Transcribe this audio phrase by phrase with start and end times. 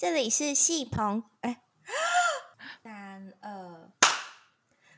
[0.00, 1.60] 这里是戏棚，哎，
[2.82, 3.90] 三二，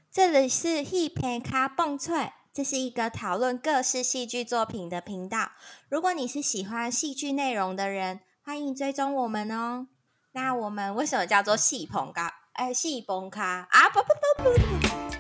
[0.09, 5.51] 这里是戏棚卡蹦脆，这是一个讨论各式戏剧作品的频道。
[5.89, 9.89] 如果你是喜欢戏剧内容的人，欢迎追踪我们哦。
[10.35, 12.33] 那我们为什么叫做戏棚卡？
[12.53, 13.91] 哎，戏棚卡啊！
[13.91, 15.12] 不不不不不。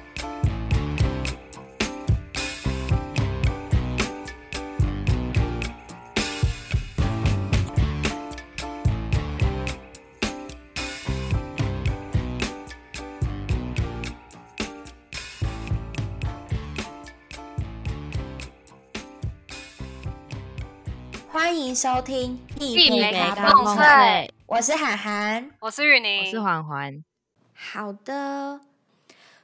[21.72, 23.82] 迎收听《一杯咖梦脆》，
[24.44, 27.02] 我是涵涵，我是雨宁，我是环环。
[27.54, 28.60] 好的，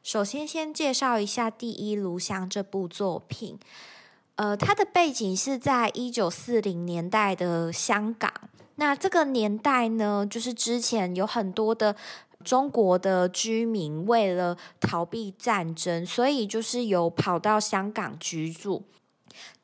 [0.02, 3.58] 首先先介绍一下《第一炉香》这部作品。
[4.34, 8.30] 呃，它的背景是在一九四零年代的香港。
[8.74, 11.96] 那这个年代呢，就是之前有很多的
[12.44, 18.84] 中国的居民为了逃避战争，所以就是有跑到香港居住。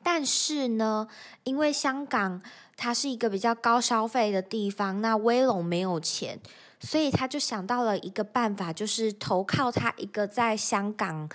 [0.07, 1.07] 但是呢，
[1.45, 2.39] 因为香港
[2.77, 6.39] 它是一个比较高消费的地方，那威龙没有钱，
[6.79, 11.27] 所以他就想到了一个办法，就是投靠他一个在香港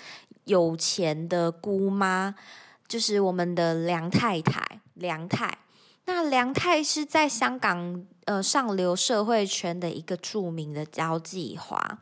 [0.44, 2.36] 有钱的姑妈，
[2.86, 5.58] 就是我们的梁太太梁太。
[6.04, 11.98] 那梁太是在香港呃上流社会圈的一个著名的交际花。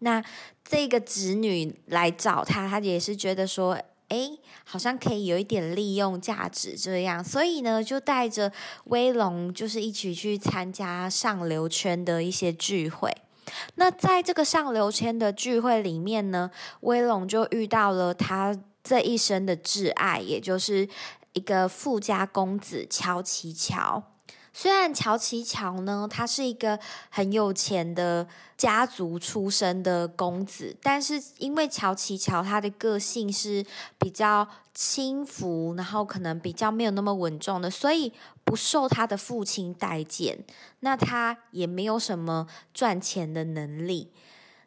[0.00, 0.20] 那
[0.64, 3.78] 这个侄女来找他，他也是觉得说。
[4.08, 4.30] 哎，
[4.64, 8.52] 好像可以有一点利用价值这样，所以呢，就带着
[8.84, 13.14] 威龙，就是一起去参加上流圈的一些聚会。
[13.76, 20.88] 那在这个上流圈的聚会里面呢，威龙就遇到了他这一生的挚爱，也就是
[21.32, 24.02] 一个富家公子乔奇乔。
[24.52, 26.78] 虽然乔奇乔呢，他是一个
[27.10, 33.64] 很有钱的家族出身的公子，但是因为乔奇乔他的个性是
[33.98, 38.12] 比较轻浮，然后可能比较没有那么稳重的，所以
[38.44, 40.38] 不受他的父亲待见。
[40.80, 44.10] 那他也没有什么赚钱的能力。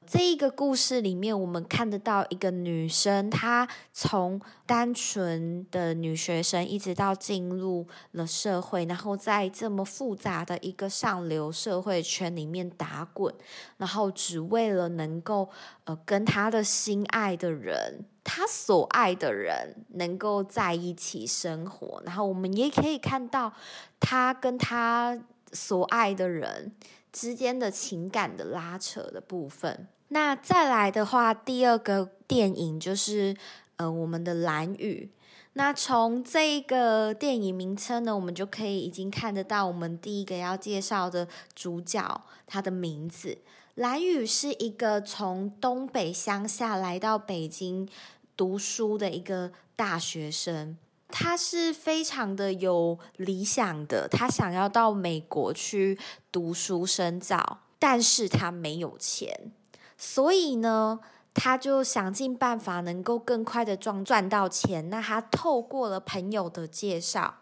[0.08, 13.34] 这一个故事里面，我们看得到一个女生，她从单纯的女学生，一直到进入了社会，然后在这么复杂的一个上流社会圈里面打滚，
[13.78, 15.48] 然后只为了能够
[15.86, 22.02] 呃跟她的心爱的人，她所爱的人能够在一起生活。
[22.04, 23.54] 然后我们也可以看到
[24.00, 25.18] 她跟她
[25.54, 26.72] 所爱的人
[27.12, 29.88] 之间的情感的拉扯的部分。
[30.10, 33.36] 那再来的话，第二个电影就是
[33.78, 35.12] 呃我们的蓝雨。
[35.54, 43.38] 那从这个电影名称呢，我们就可以已经看得到我们第一个要介绍的主角他的名字。
[43.76, 47.88] 蓝雨是一个从东北乡下来到北京
[48.38, 50.78] 读书的一个大学生，
[51.12, 56.00] 他是非常的有理想的，他想要到美国去
[56.32, 59.52] 读书深造，但是他没有钱。
[59.98, 61.00] 所以呢，
[61.34, 64.90] 他就想尽办法能够更快的赚赚到钱。
[64.90, 67.36] 那他透过了朋友的介绍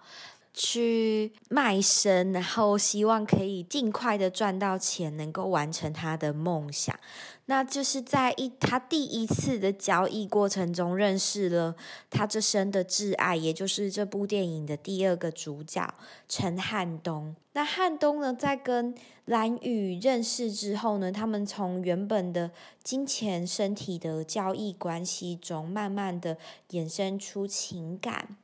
[0.53, 6.97] 去卖身，然后希望可以尽快的赚到钱，能够完成他的梦想。
[7.45, 11.75] 那就是在一他第一次的交易过程中认识了
[12.07, 15.91] 他这生的挚爱，也就是这部电影的第二个主角
[16.27, 17.35] 陈汉东。
[17.53, 18.93] 那汉东呢，在跟
[19.25, 22.51] 蓝宇认识之后呢，他们从原本的
[22.83, 26.37] 金钱、身体的交易关系中，慢慢的
[26.69, 28.37] 衍生出情感。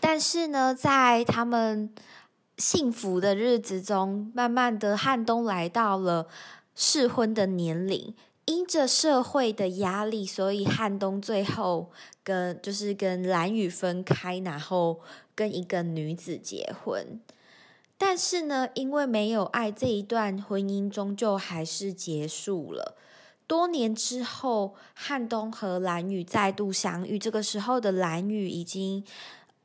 [0.00, 1.92] 但是呢，在他们
[2.56, 6.26] 幸福的日子中，慢慢的汉东来到了
[6.74, 8.14] 适婚的年龄。
[8.46, 11.90] 因着社会的压力，所以汉东最后
[12.24, 15.00] 跟就是跟蓝雨分开，然后
[15.34, 17.20] 跟一个女子结婚。
[17.98, 22.96] 但是呢，因为没有爱，这一段婚姻终究还是结束了。
[23.46, 27.18] 多年之后，汉东和蓝雨再度相遇。
[27.18, 29.04] 这个时候的蓝雨已经，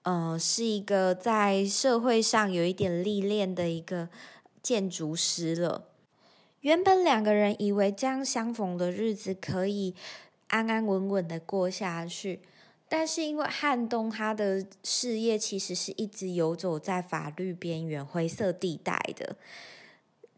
[0.04, 4.10] 嗯，是一个在社会上有一点历练的一个
[4.62, 5.86] 建筑师了。
[6.62, 9.96] 原本两个人以为这样相逢的日子可以
[10.48, 12.42] 安安稳稳的过下去，
[12.88, 19.36] 但是因为汉东他的事业其实是一直游走在法律边缘灰色地带的，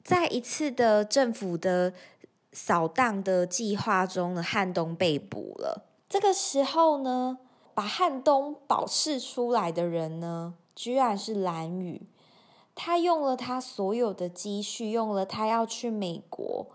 [0.04, 1.94] 在一次的政府的
[2.52, 5.86] 扫荡的计划中呢，汉东被捕了。
[6.08, 7.38] 这个时候呢，
[7.76, 12.08] 把汉东保释出来的人呢，居然是蓝宇。
[12.74, 16.68] 他用了他所有的积蓄，用了他要去美国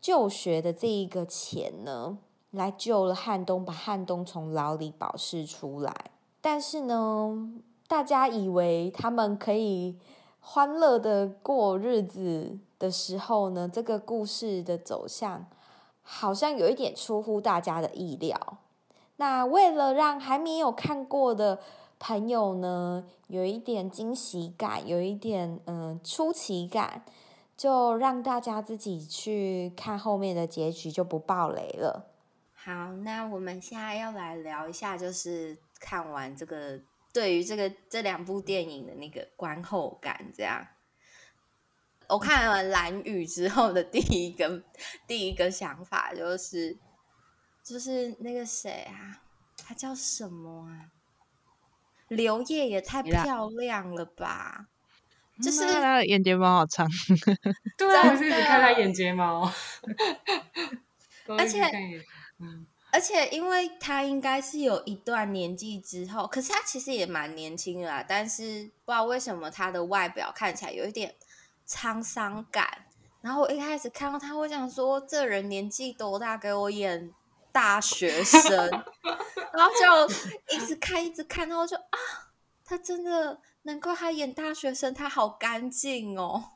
[0.00, 2.18] 就学的这一个钱呢，
[2.52, 6.12] 来救了汉东，把汉东从牢里保释出来。
[6.40, 7.50] 但是呢，
[7.88, 9.98] 大家以为他们可以
[10.38, 15.46] 欢乐的过日子的时候呢，这个故事的走向
[16.02, 18.58] 好像有一点出乎大家的意料。
[19.20, 21.60] 那为了让还没有看过的
[21.98, 27.04] 朋友呢，有一点惊喜感，有一点嗯出奇感，
[27.56, 32.12] 就让大家自己去看后面的结局，就不爆雷了。
[32.54, 36.78] 好，那我们现在要来聊一下，就是看完这个
[37.12, 40.30] 对于这个这两部电影的那个观后感。
[40.32, 40.64] 这样，
[42.06, 44.62] 我看完《蓝雨》之后的第一个
[45.08, 46.76] 第一个想法就是，
[47.68, 49.20] 就是那个谁啊，
[49.66, 50.90] 他叫什么啊？
[52.08, 54.66] 刘烨也太漂亮了吧！
[55.42, 56.88] 就是他的眼睫毛好长，
[57.76, 59.52] 对啊，我是一直看他眼睫毛，
[61.38, 61.62] 而且。
[62.38, 68.02] 嗯而且，因为他应该是有一段年纪之后，可是他其实也蛮年轻的啦。
[68.08, 71.14] 但是不知道为什么他的外表看起来有一点
[71.68, 72.86] 沧桑感。
[73.20, 77.12] 然后我一开始看到他，我想说这人年纪多大，给我演
[77.60, 78.70] 大学生，
[79.52, 81.98] 然后就一直看一直看，然后就啊，
[82.64, 86.52] 他真的难怪他演大学生，他好干净哦。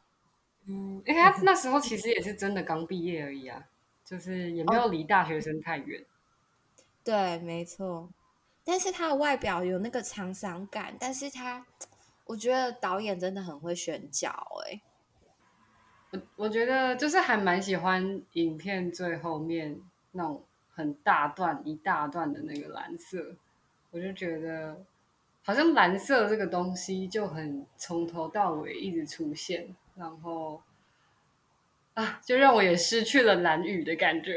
[0.69, 3.65] 嗯，因为他那时候其实也是真的刚毕业而已啊。
[4.05, 6.05] 就是也没有离大学生太远，
[7.03, 8.09] 对，没错。
[8.63, 11.67] 但是他的外表有那个沧桑感，但是他，
[12.27, 14.31] 我觉得导演真的很会选角，
[14.67, 14.81] 哎。
[16.13, 19.81] 我我觉得就是还蛮喜欢影片最后面
[20.13, 23.37] 那种很大段一大段的那个蓝色，
[23.91, 24.85] 我就觉得
[25.43, 30.61] 好像蓝色这个东西就很从头到尾一直出现，然后。
[31.95, 34.35] 啊，就让我也失去了蓝雨的感觉。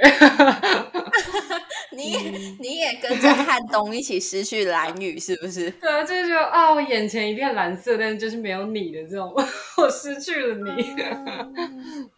[1.95, 2.17] 你
[2.59, 5.71] 你也跟着汉东一起失去蓝雨，是不是？
[5.71, 9.33] 对啊，就是说啊，我眼前一片蓝色，但是就是没有你的这种，
[9.77, 10.95] 我失去了你。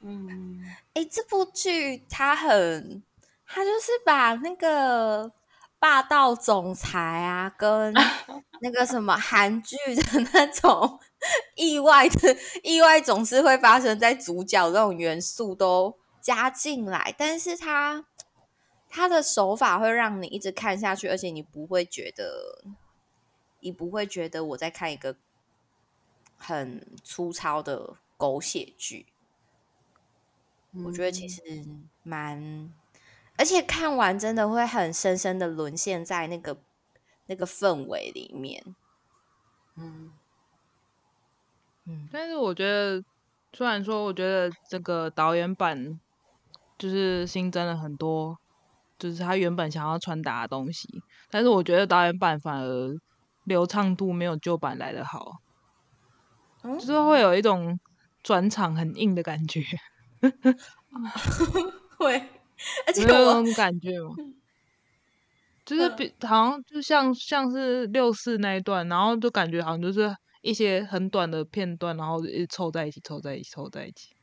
[0.02, 0.60] 嗯，
[0.96, 3.04] 哎，这部剧它很，
[3.48, 5.32] 它就是把那个。
[5.80, 7.94] 霸道总裁啊，跟
[8.62, 11.00] 那个什么韩剧的那种
[11.56, 18.04] 意外的意外，总是会发生在主角这种元素都加进来，但是他
[18.90, 22.64] 他的手法会让你一直看下去，而且你不会觉得，
[23.60, 25.16] 你不会觉得我在看一个
[26.36, 29.06] 很粗糙的狗血剧。
[30.84, 31.44] 我觉得其实
[32.02, 32.74] 蛮。
[33.38, 36.58] 而且看完真的会很深深的沦陷在那个
[37.28, 38.76] 那个氛围里面，
[39.76, 40.12] 嗯
[41.86, 42.10] 嗯。
[42.12, 43.04] 但是我觉得，
[43.54, 46.00] 虽然说我觉得这个导演版
[46.78, 48.38] 就是新增了很多，
[48.98, 50.88] 就是他原本想要传达的东西，
[51.30, 53.00] 但是我觉得导演版反而
[53.44, 55.38] 流畅度没有旧版来的好，
[56.64, 57.80] 就是会有一种
[58.24, 59.62] 转场很硬的感觉，
[62.00, 62.30] 会。
[62.88, 64.16] 而且有那种感觉吗？
[65.66, 74.16] 就是比好像就像像是六四那一段，然后就感觉好像就是一些很短的片段，然后一凑在一起，凑在一起，凑在一起。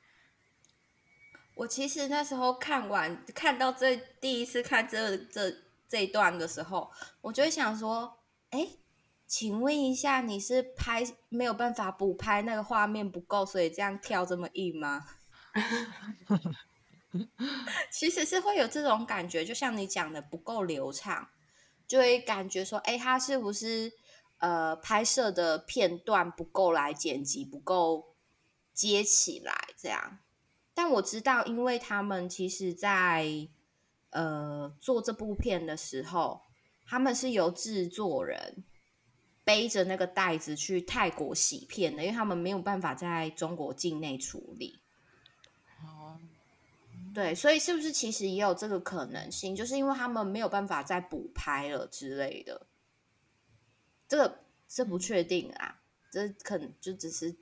[1.54, 5.54] 我其实那时候看完看到这第一次看这这
[5.86, 8.20] 这一段的时候，我就想说：
[8.50, 8.66] 哎，
[9.26, 15.04] 请问一下，你是拍没有办法补拍那个画面不够，所以这样跳这么硬吗？
[17.90, 21.28] 其实是会有这种感觉，就像你讲的不够流畅，
[21.86, 23.92] 就会感觉说，哎，他是不是
[24.38, 28.14] 呃拍摄的片段不够来剪辑，不够
[28.72, 30.18] 接起来这样？
[30.74, 33.48] 但我知道，因为他们其实，在
[34.10, 36.42] 呃做这部片的时候，
[36.84, 38.64] 他们是由制作人
[39.44, 44.80] 背着那个袋子去泰国洗片的，因为他们没有办法在中国境内处理。
[47.14, 49.54] 对，所以是不是其实也有这个可能性？
[49.54, 52.66] 就是因为他们没有办法再补拍了之类的，
[54.08, 55.80] 这个这不确定啊，
[56.10, 57.36] 这可能就只是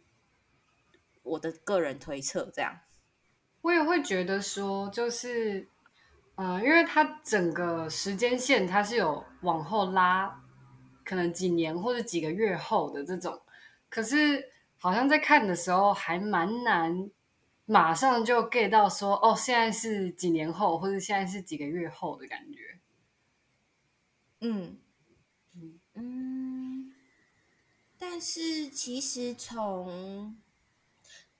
[1.23, 2.51] 我的个人推测。
[2.53, 2.81] 这样，
[3.63, 5.67] 我也会觉得说，就是，
[6.35, 10.43] 嗯，因为它整个时间线它是有往后拉，
[11.03, 13.41] 可能几年或者几个月后的这种，
[13.89, 17.11] 可是好像在看的时候还蛮难。
[17.73, 22.79] 马上就 get 到说哦，现在是几年后，或者现在是几个月后的感觉。
[24.41, 24.79] 嗯
[25.55, 26.95] 嗯嗯，
[27.99, 30.37] 但是其实从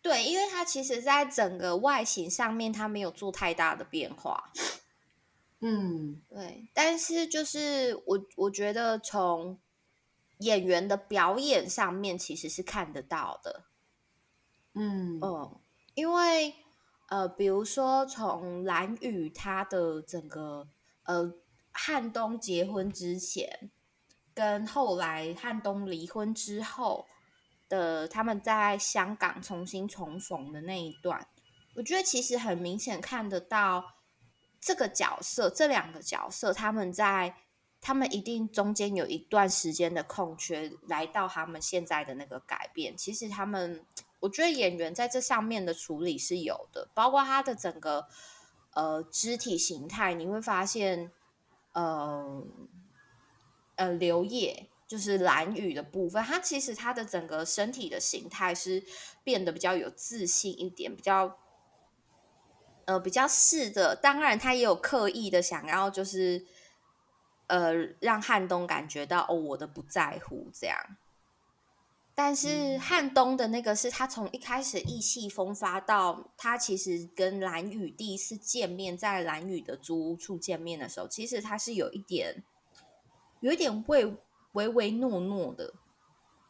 [0.01, 4.51] 对，因为它其实在整个外形上面，它没有做太大的变化。
[5.61, 9.61] 嗯，对，但是就是我我觉得从
[10.39, 13.65] 演员的表演上面其实是看得到的。
[14.75, 15.61] 嗯嗯，
[15.95, 16.55] 因为
[17.09, 20.69] 呃，比如说从蓝宇他的整个
[21.05, 21.33] 呃
[21.71, 23.71] 汉东结婚之前，
[24.35, 27.07] 跟后来汉东离婚之后
[27.69, 31.27] 的他们在香港重新重逢的那一段，
[31.75, 33.85] 我觉得其实很明显看得到。
[34.65, 37.35] 这个角色，这两个角色，他们在
[37.81, 42.97] 他们一定中间有一段时间的空缺，来到他们现在的那个改变。
[42.97, 43.85] 其实他们，
[44.23, 48.09] 我觉得演员在这上面的处理是有的，包括他的整个
[48.73, 51.13] 呃肢体形态，你会发现，
[51.73, 52.43] 呃
[53.77, 58.83] 呃，刘烨就是蓝宇的部分，他其实他的整个身体的形态是
[59.23, 61.39] 变得比较有自信一点，比较。
[62.85, 66.45] 呃，比较是的，当然他也有刻意的想要，就是
[67.47, 70.97] 呃，让汉东感觉到哦，我的不在乎这样。
[72.15, 82.45] 但是汉东的那个是他从一开始意气风发到他其实跟蓝宇第一次见面，在蓝宇的租屋处见面的时候，其实他是有一点，
[83.41, 84.15] 有一点畏
[84.53, 85.73] 唯唯诺诺的。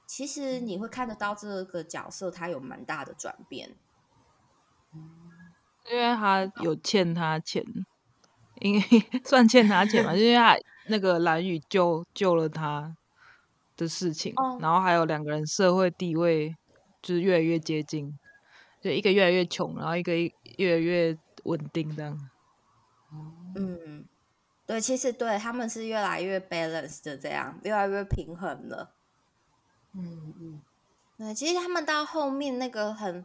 [0.07, 3.76] 其实你会看得到这个角色他有蛮大的转变。
[5.90, 7.64] 因为他有欠他钱，
[8.61, 8.83] 因为
[9.25, 10.57] 算欠他钱嘛，因为他
[10.88, 12.97] 那个蓝宇救救了他
[13.83, 16.57] 的事情，然后还有两个人社会地位
[17.03, 18.19] 就是越来越接近，
[18.81, 20.17] 就一个越来越穷，然后一个
[20.57, 22.19] 越来越稳定这样。
[23.57, 24.05] 嗯，
[24.67, 28.95] 对，其实对他们是越来越 balanced 的这样，越来越平衡了。
[29.95, 30.61] 嗯嗯，
[31.19, 33.25] 对，其实他们到后面那个很。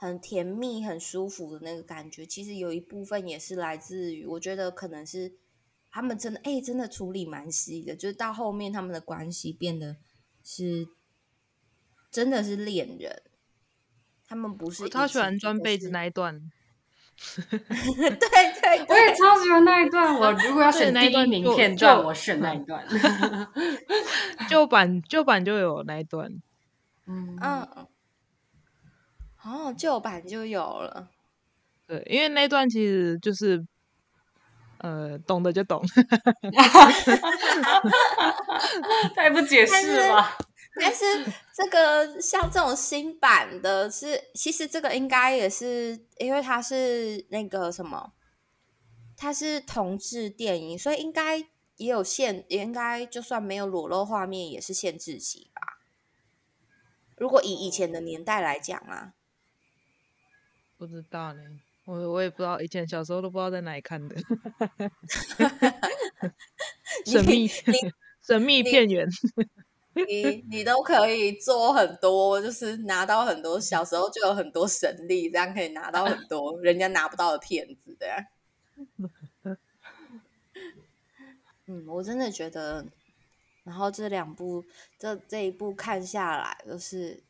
[0.00, 5.32] 很甜蜜、很舒服的那个感觉，其实有一部分也是来自于，我觉得可能是
[5.98, 9.96] 他们真的哎，真的处理蛮细的，就是到后面他们的关系变得
[10.44, 10.86] 是
[12.08, 13.20] 真的是恋人，
[14.24, 14.84] 他们不是。
[14.84, 16.40] 我超喜欢钻被子那一段。
[17.50, 20.14] 对对，我也超喜欢那一段。
[20.14, 22.86] 我如果要选第一名片段，我选那一段。
[24.48, 26.30] 旧版旧版就有那一段。
[27.06, 27.88] 嗯嗯。
[29.42, 31.10] 哦，旧版就有了。
[31.88, 33.66] 对，因为那段其实就是，
[34.78, 35.84] 呃，懂的就懂。
[39.14, 40.38] 太不解释了。
[40.80, 41.04] 但是
[41.52, 48.12] 这个像这种新版的，是其实这个应该也是因为它是那个什么，
[49.16, 51.38] 它是同志电影，所以应该
[51.76, 55.60] 也有限，也应该就算没有裸露画面，也是限制级吧。
[57.16, 59.14] 如果以以前的年代来讲啊。
[60.76, 61.40] 不知道呢，
[61.88, 64.14] 我我也不知道，以前小时候都不知道在哪里看的。
[67.06, 67.48] 神秘
[68.20, 69.08] 神秘片源，
[69.94, 78.26] 你你都可以做很多，就是拿到很多小时候就有很多神力，这样可以拿到很多人家拿不到的片子的。
[81.64, 82.84] 嗯，我真的觉得，
[83.64, 84.62] 然后这两部
[84.98, 87.22] 这这一部看下来，就是。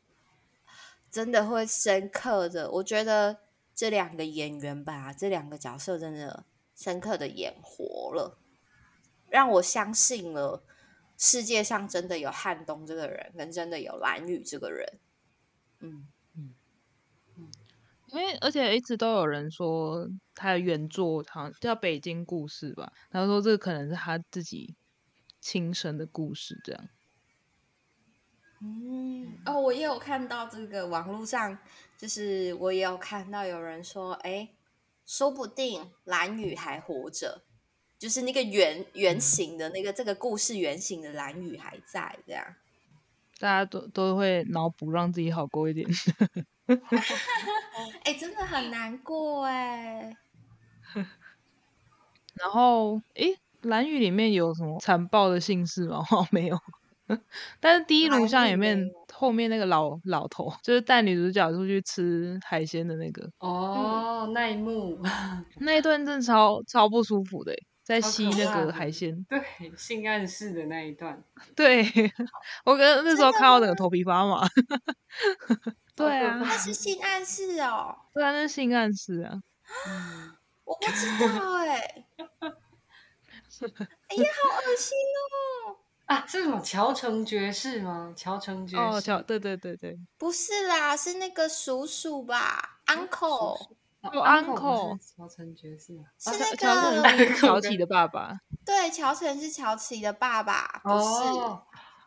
[1.11, 3.35] 真的会深刻的，我觉得
[3.79, 6.43] 这两个演员吧，这两个角色真的
[6.75, 8.37] 深刻的演活了，
[9.29, 10.61] 让我相信了
[11.17, 14.99] 世界上真的有汉东这个人，跟真的有蓝宇这个人。
[15.79, 16.53] 嗯嗯
[17.37, 17.49] 嗯，
[18.07, 24.75] 因为而且一直都有人说他的原作好像叫《北京故事》吧，然后说这个可能是他自己
[25.39, 26.89] 亲身的故事，这样。
[28.61, 31.57] 嗯哦，我也有看到这个网络上，
[31.99, 34.47] 就是我也有看到有人说，哎，
[35.05, 37.43] 说不定蓝宇还活着，
[37.97, 42.55] 就是那个原原型的那个这个故事原型的蓝宇还在这样，
[43.37, 45.85] 大家都都会脑补让自己好过一点。
[48.05, 50.15] 哎，真的很难过哎。
[52.35, 53.25] 然后，哎，
[53.63, 56.05] 蓝雨里面有什么残暴的姓氏吗？
[56.11, 56.57] 哦没有。
[57.59, 63.29] 但是第一炉像里面后面那个老老头，就是带女主角出去吃海鲜的那个。
[63.39, 64.97] 哦，那一幕。
[65.59, 69.43] 那一段真的超超不舒服的，在吸那个海鲜，对
[69.75, 71.21] 性暗示的那一段，
[71.53, 71.83] 对
[72.63, 74.47] 我跟那时候看到那个头皮发麻，
[75.97, 76.73] 对啊，那是。
[76.73, 79.41] 性暗示哦，对啊，那是性暗示啊，
[80.63, 81.75] 我不知道哎，
[82.39, 85.75] 哎呀，好恶心哦。
[86.09, 88.11] 啊，是什么乔城爵士吗？
[88.15, 93.55] 乔城爵士哦，乔对对对对，不是啦，是那个叔叔吧，uncle，
[94.01, 98.35] 哦，uncle，乔城爵士是那个乔奇的爸爸，
[98.65, 101.05] 对，乔城是乔奇的爸爸，不是。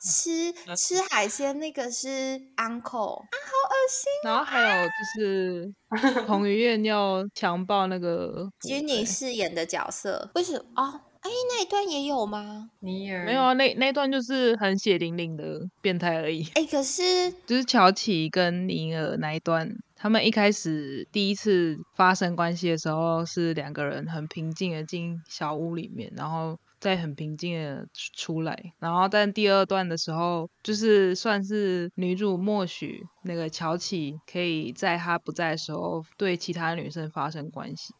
[0.04, 2.08] 吃 吃海鲜那个是
[2.56, 4.10] uncle 啊，好恶心。
[4.24, 5.72] 然后还有就是
[6.26, 11.02] 彭于晏要强暴那个君宁饰演的角色，为什么啊？
[11.22, 12.70] 哎，那一段也有吗？
[12.80, 16.46] 尼尔没有啊，那那段就是很血淋淋的变态而已。
[16.54, 26.58] 哎，可是 就是乔琪跟尼尔那一段，他们一开始第一次发生关系的时候，是两个人很平静的进小屋里面，然后。
[26.82, 27.86] 再很平静的
[28.16, 37.94] 出来，然后但第二段的时候，就是算是女主默许那个乔琪可以在他不在的时候对其他女生发生关系，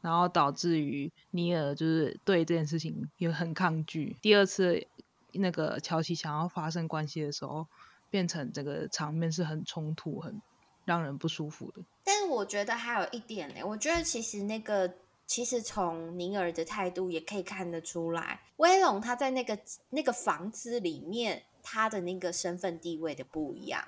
[0.00, 4.16] 然后导致于尼尔就是对这件事情也很抗拒。
[4.22, 4.86] 第二次
[5.32, 7.66] 那个乔西想要发生关系的时候，
[8.10, 10.40] 变成这个场面是很冲突、很
[10.84, 11.82] 让人不舒服的。
[12.04, 14.92] 但是我觉得还有一点呢，我觉得其实那个。
[15.26, 19.56] 其实从宁儿的态度也可以看得出来，威龙他在那个
[19.90, 23.80] 那个房子里面，他的那个身份地位的不一样。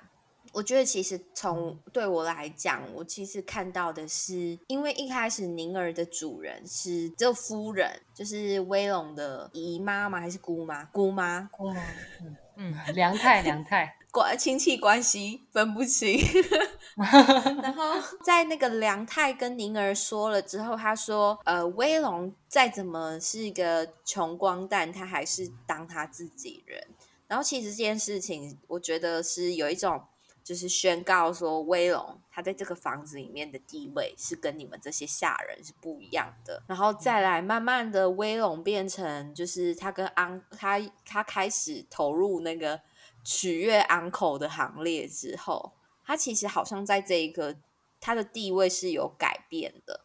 [0.53, 10.19] 我觉得其实从对我来讲，我其实看到的是，因为一开始宁儿的主人是这夫人，就是威龙的姨妈吗？
[10.19, 10.85] 还是姑妈？
[10.85, 11.49] 姑妈？
[11.51, 11.81] 姑妈？
[12.21, 13.97] 嗯嗯，梁太，梁太。
[14.13, 16.19] 关亲戚关系分不清，
[17.63, 17.93] 然后
[18.23, 26.79] 在那个梁太跟宁儿说了之后，他说：“呃，威龙再怎么是一个穷光蛋，他还是当他自己人。”
[27.27, 29.99] 然后其实这件事情，我觉得是有一种
[30.43, 36.61] 就是宣告说，威龙他在这个房子里面的地位是跟你们这些下人是不一样的。
[36.67, 42.81] 然后再来慢慢的，威龙变成就是他跟安他他开始投入那个。
[43.25, 45.71] 取悦 uncle 的行列之后，
[46.03, 47.55] 他其实好像在这一个
[48.01, 50.01] 他的地位是有改变的，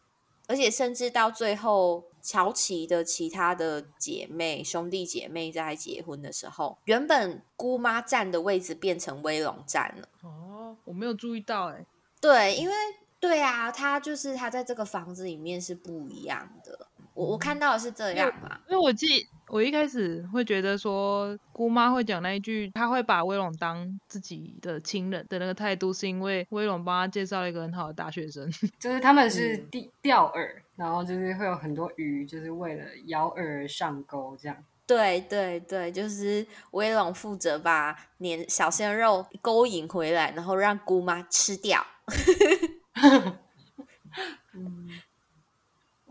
[0.49, 10.09] 而且甚至到最后，乔琪的其他的姐妹兄弟姐妹在结婚的时候，原本姑妈站的位置变成威龙站了。
[10.23, 11.85] 哦，我没有注意到哎。
[12.19, 12.73] 对，因为
[13.19, 16.87] 对啊，他就是他在这个房子里面是不一样的。
[17.19, 19.27] 我我看到的是这样嘛，因为我记。
[19.51, 28.47] 我一开始会觉得说姑妈会讲那一句，她会把威龙当自己的亲人的那个态度，是因为威龙帮她介绍了一个很好的大学生，
[28.79, 34.55] 就是他们是钓钓饵，然后就是会有很多鱼，就是为了咬饵上钩这样。
[34.85, 41.83] 对对对，就是威龙负责把年小鲜肉勾引回来，然后让姑妈吃掉。
[44.53, 44.87] 嗯。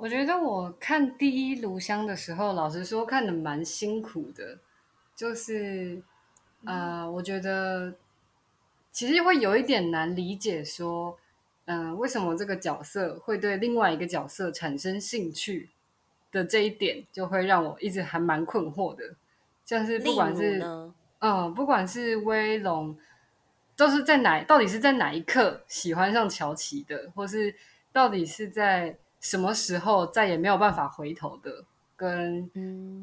[0.01, 4.57] 我觉得我看第一炉香的时候，老实说看的蛮辛苦的，
[5.17, 6.01] 就是
[6.65, 7.93] 呃，我觉得
[8.93, 11.19] 其实会有一点难理解，说
[11.65, 15.69] 嗯，为什么这个角色会对另外一个角色产生兴趣
[16.31, 19.17] 的这一点，就会让我一直还蛮困惑的。
[19.65, 20.65] 像是不管是
[21.19, 22.97] 嗯，不管是威龙，
[23.75, 27.53] 都是在哪，到底是在哪一刻喜欢上乔琪的，或是
[27.93, 28.97] 到底是在。
[29.21, 31.65] 什么时候再也没有办法回头的？
[31.97, 32.49] 跟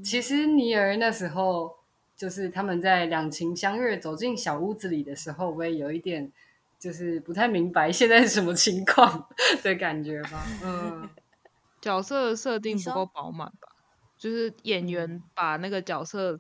[0.02, 1.76] 其实尼尔那时候，
[2.16, 6.32] 就是他们在两情相悦走进小屋子里的时候，我也有一点
[6.80, 9.28] 就是不太明白现在是什么情况
[9.62, 10.46] 的感觉吧。
[10.64, 11.10] 嗯，
[11.82, 13.76] 角色设定不够饱满吧？
[14.18, 16.40] 就是演员把那个角色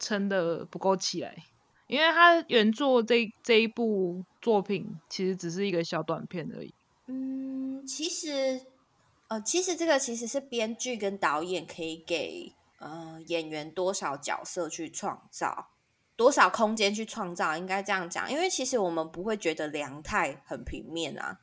[0.00, 1.36] 撑的不够起来，
[1.86, 6.74] 因为他原作这这一部作品其实只是一个小短片而已。
[7.06, 8.62] 嗯，其实。
[9.32, 15.70] 呃，其实这个其实是编剧跟导演可以给呃演员多少角色去创造，
[16.16, 18.30] 多少空间去创造，应该这样讲。
[18.30, 21.40] 因为其实我们不会觉得梁太很平面啊，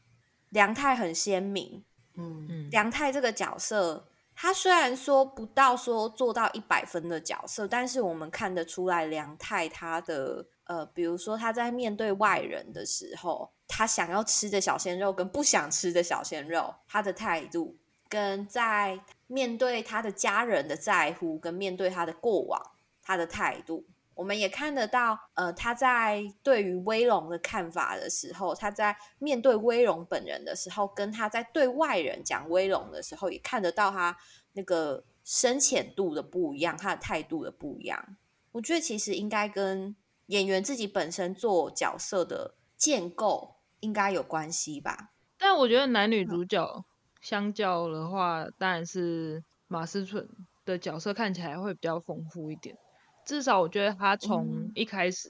[0.49, 1.83] 梁太很鲜明。
[2.15, 13.49] 嗯嗯，梁太这个角色，他虽然说不到说做到一百分的角色，但是我们看得出来梁太他的呃，比如说他在面对外人的时候。
[13.71, 17.77] 他想要吃的小鲜肉跟不想吃的小鲜肉，他的态度
[18.09, 22.59] 跟在面对他的家人的在乎，跟面对他的过往，
[23.01, 25.17] 他的态度，我们也看得到。
[25.35, 34.17] 呃，他在对于威龙的看法的时候，他在面对威龙本人的时候，跟他在对外人讲威龙的时候，也看得到他
[34.53, 38.17] 那个深浅度的不一样，他的态度的不一样。
[38.53, 39.95] 我觉得其实应该跟
[40.25, 43.55] 演员自己本身做角色的建构。
[43.81, 46.83] 应该有关系吧，但我觉得男女主角
[47.21, 50.27] 相较的话，当然是马思纯
[50.65, 52.77] 的角色看起来会比较丰富一点。
[53.25, 55.29] 至少我觉得她从一开始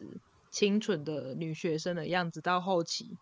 [0.52, 3.17] 清纯的女学生的样子，到后期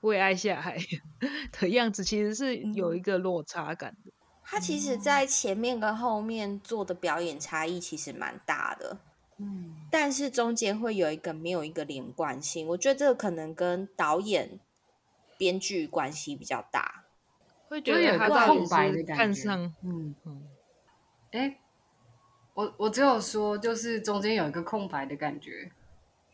[0.00, 0.78] 为爱下海
[1.60, 4.12] 的样子，其实是有一个落差感的。
[4.42, 8.98] 她其实，在前面跟后面做的表演差异其实蛮大的，
[9.38, 12.66] 嗯，但是中间会有一个没有一个连贯性。
[12.68, 14.60] 我觉得这个可能跟导演、
[15.38, 17.03] 编剧关系比较大，
[17.74, 19.50] 会觉得他空白的感觉。
[19.50, 20.42] 嗯嗯，
[21.32, 21.58] 哎。
[22.56, 25.72] 我我只有说，就是中间有一个空白的感觉。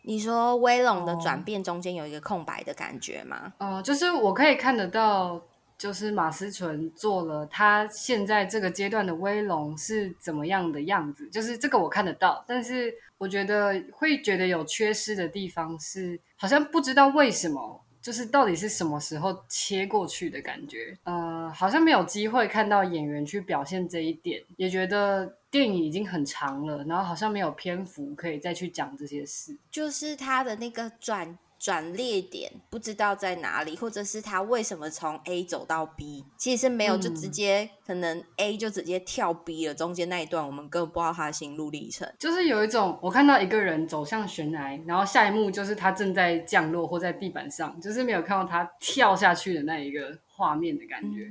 [0.03, 3.55] 你说威龙的转变中间有一个空白的感觉吗？
[3.57, 5.41] 哦，就是我可以看得到，
[5.79, 12.45] 就是马思纯做了他现在这个阶段的威龙是怎么样的样子，就是这个我看得到。
[12.47, 17.83] 但是我觉得会觉得有缺失的地方是，好像不知道为什么。
[18.01, 20.97] 就是到底是什么时候切过去的感觉？
[21.05, 29.57] 呃，好像没有机会看到演员去表现这一点，也觉得电影已经很长了，然后好像没有篇幅可以再去讲这些事。
[29.71, 31.39] 就是他的那个转。
[31.61, 39.75] 转捩点不知道在哪里，或者是他为什么从 A 走到 B，其实是没有，就直接可能 A 就直接跳 B 了。
[39.75, 42.11] 中间那一段我们根本不知道他的心路历程。
[42.19, 51.31] 就是有一种我看到一个人走向悬崖，然后下一幕就是他正在降落或在地板上，就是没有看到他跳下去的那一个画面的感觉。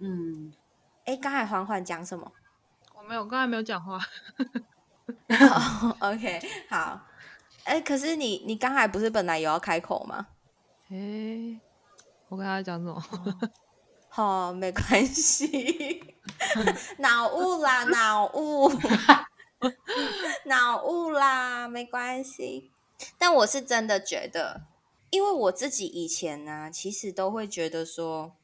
[0.00, 0.52] 嗯，
[1.04, 2.32] 哎，刚才缓缓讲什么？
[2.98, 4.00] 我没有，刚才没有讲话。
[6.00, 7.06] OK，好。
[7.64, 10.26] 哎，可是你你刚才不是本来有要开口吗？
[10.90, 11.58] 哎，
[12.28, 13.02] 我跟他讲什么？
[14.08, 16.14] 好，没关系，
[16.98, 18.70] 脑雾啦，脑雾，
[20.44, 22.70] 脑雾啦，没关系。
[23.18, 24.62] 但我是真的觉得，
[25.10, 28.36] 因为我自己以前呢，其实都会觉得说，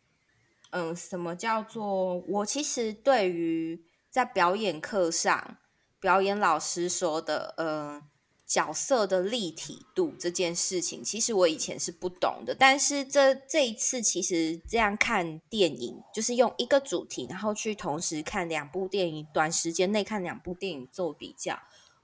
[0.71, 5.57] 嗯，什么叫做我其实对于在表演课上，
[6.01, 8.03] 表演老师说的，嗯。
[8.51, 12.53] 角色的立体度这件事情，其实我以前是不懂的。
[12.53, 21.57] 但是这这一次，其实这样看电影，就是用一个主题，然后去同时看两部电影，短时间内看两部电影做比较，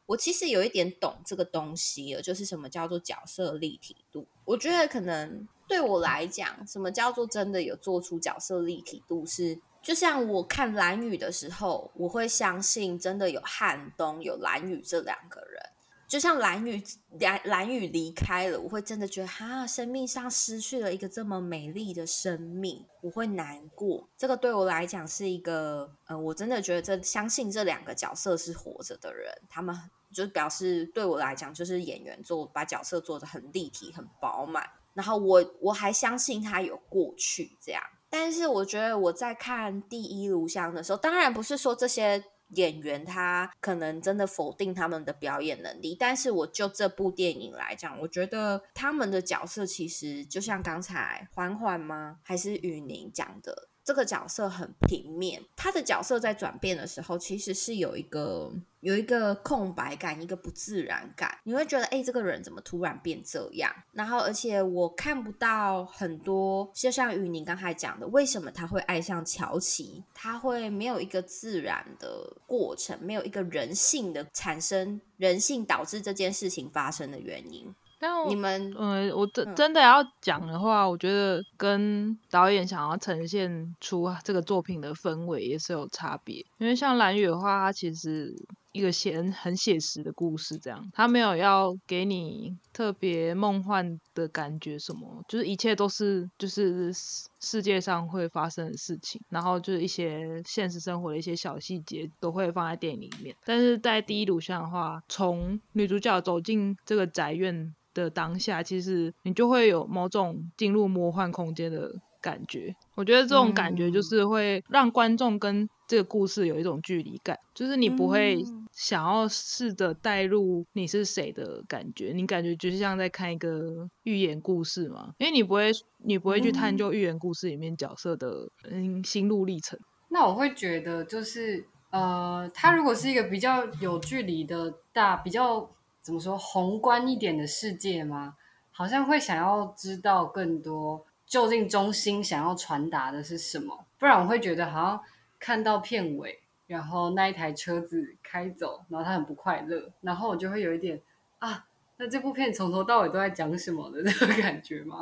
[0.06, 4.28] 我其实有一点懂这个东西了，就是什么叫做角色立体度。
[4.44, 15.60] 我觉得可能对我来讲，什么叫做真的有做出角色立体度，是就像我看蓝雨的时候，我会相信真的有汉东有蓝雨这两个人。
[16.08, 16.82] 就像蓝雨
[17.18, 24.08] 蓝蓝雨离开了，我会真的觉得哈，生命上失去了一个这么美丽的生命，我会难过。
[24.16, 29.76] 这个对我来讲是一个，呃，我真的觉得这相信这两个角色是活着的人，他们
[30.12, 34.64] 就表示对我来讲，就是演员做把角色做的很立体、很饱满。
[34.94, 42.22] 然后我我还相信他有过去这样，但是我觉得我在看第一炉香的时候，当然不是说这些。
[42.50, 52.18] 演员他可能真的否定他们的表演能力，但是我就这部电影来讲，我觉得他们的角色其实就像刚才缓缓吗？
[52.22, 53.68] 还是雨宁讲的？
[53.86, 61.38] 这个角色很平面，他的角色在转变的时候，其实是有一个有一个空白感，一个不自然感。
[61.44, 63.72] 你会觉得，哎，这个人怎么突然变这样？
[63.92, 70.02] 然后，而且我看不到很多，就像雨宁刚才讲的，为什么他会爱上乔琪？
[70.12, 77.72] 他会没有一个自然的过程，没有一个人性的产生，人性导致这件事情发生的原因。
[77.98, 86.44] 但你们，呃，我真真的要讲的话，我觉得跟导演想要呈现出这个作品的氛围也是有差别。
[86.58, 88.34] 因为像蓝雨的话，它其实
[88.72, 96.92] 一个写很写实的故事，这样，它没有要给你特别梦幻的感觉，什么，就是一切都是就是
[97.40, 103.34] 世界上会发生的事情，然后就是一些现实生活的一些小细节都会放在电影里面。
[103.46, 107.74] 但是在第一录像的话，从女主角走进这个宅院。
[108.02, 112.74] 的当下，其实你就会有某种进入魔幻空间的感觉。
[112.94, 125.70] 我觉得这种感觉就是会让观众跟这个故事有一种距离感，就是你不会想要试着带入你是谁的感觉，你感觉就是像在看一个寓言故事嘛，因为你不会，
[126.04, 129.78] 你不会去探究寓言故事里面角色的嗯心路历程。
[130.08, 135.70] 那我会觉得，就是呃，它如果是一个比较有距离的大比较。
[136.06, 138.36] 怎么说宏观一点的世界吗？
[138.70, 143.84] 好像会想要知道更多，究竟中心想要传达的是什么？
[143.98, 145.00] 不然我会觉得好像
[145.40, 146.38] 看到片尾，
[146.68, 151.02] 然后那一台车子开走，然后他很不快乐，然后我就会有一点
[151.40, 151.66] 啊，
[151.96, 155.00] 那这部片从头到尾都在讲什么的 那个感觉吗？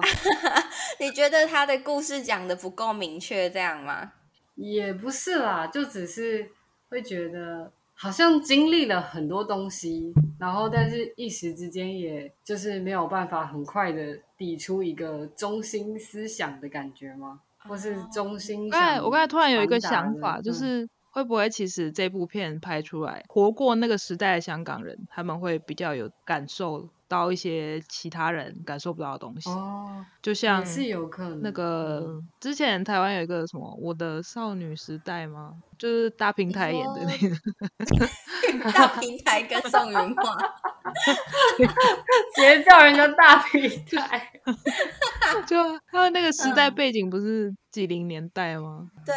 [0.99, 4.13] 你觉得他的故事讲的不够明确，这样吗？
[4.55, 6.51] 也不是啦，就只是
[6.89, 7.71] 会觉得。
[7.97, 17.41] 好像经历了很多东西，然后但是一时之间，也就是没有办法很快的抵出一个中心思想的感觉吗？
[17.69, 18.69] 或是中心？
[18.69, 26.91] 刚才我刚才突然有一个想法，就是会不会其实这部片拍出来，活过那个时代的香港人，他们会比较有感受。
[27.07, 35.55] 到一些其他人感受不到的东西，哦，就像是有可能那个之前台湾有一个什么《我的少女时代》吗？
[35.79, 40.37] 就是大平台演的那个大平台跟宋云华，
[42.35, 44.33] 直接叫人家大平台，
[45.47, 45.57] 就
[45.91, 48.89] 他们那个时代背景不是几零年代吗？
[49.05, 49.15] 对，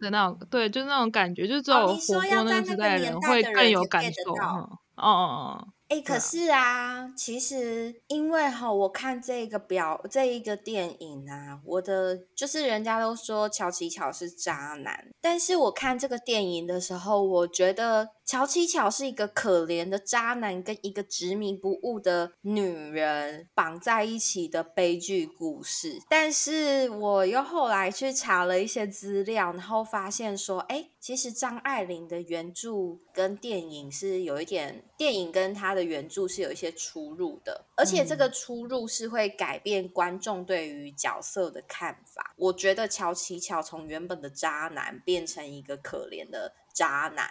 [0.00, 4.32] 的那种对，就是那种感觉，就只有活过那个时代的人会更有感受。
[4.34, 5.68] 哦哦哦。
[5.88, 18.10] 哎，可是啊，其实因为哈，我看这个表这一个电影啊，我的就是人家都说乔奇乔是渣男，但是我看这个电影的时候，我觉得。
[18.28, 26.02] 乔七巧是一个可怜的渣男，跟一个执迷不悟的女人绑在一起的悲剧故事。
[26.10, 42.34] 但是我又后来去查了一些资料，然后发现说，哎，其实张爱玲的原著跟电影是有一点，电影跟她的原著是有一些出入的，而且这个出入是会改变观众对于角色的看法。
[42.36, 46.52] 我觉得乔七巧从原本的渣男变成一个可怜的。
[46.72, 47.28] 渣男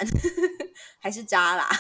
[0.99, 1.69] 还是渣啦？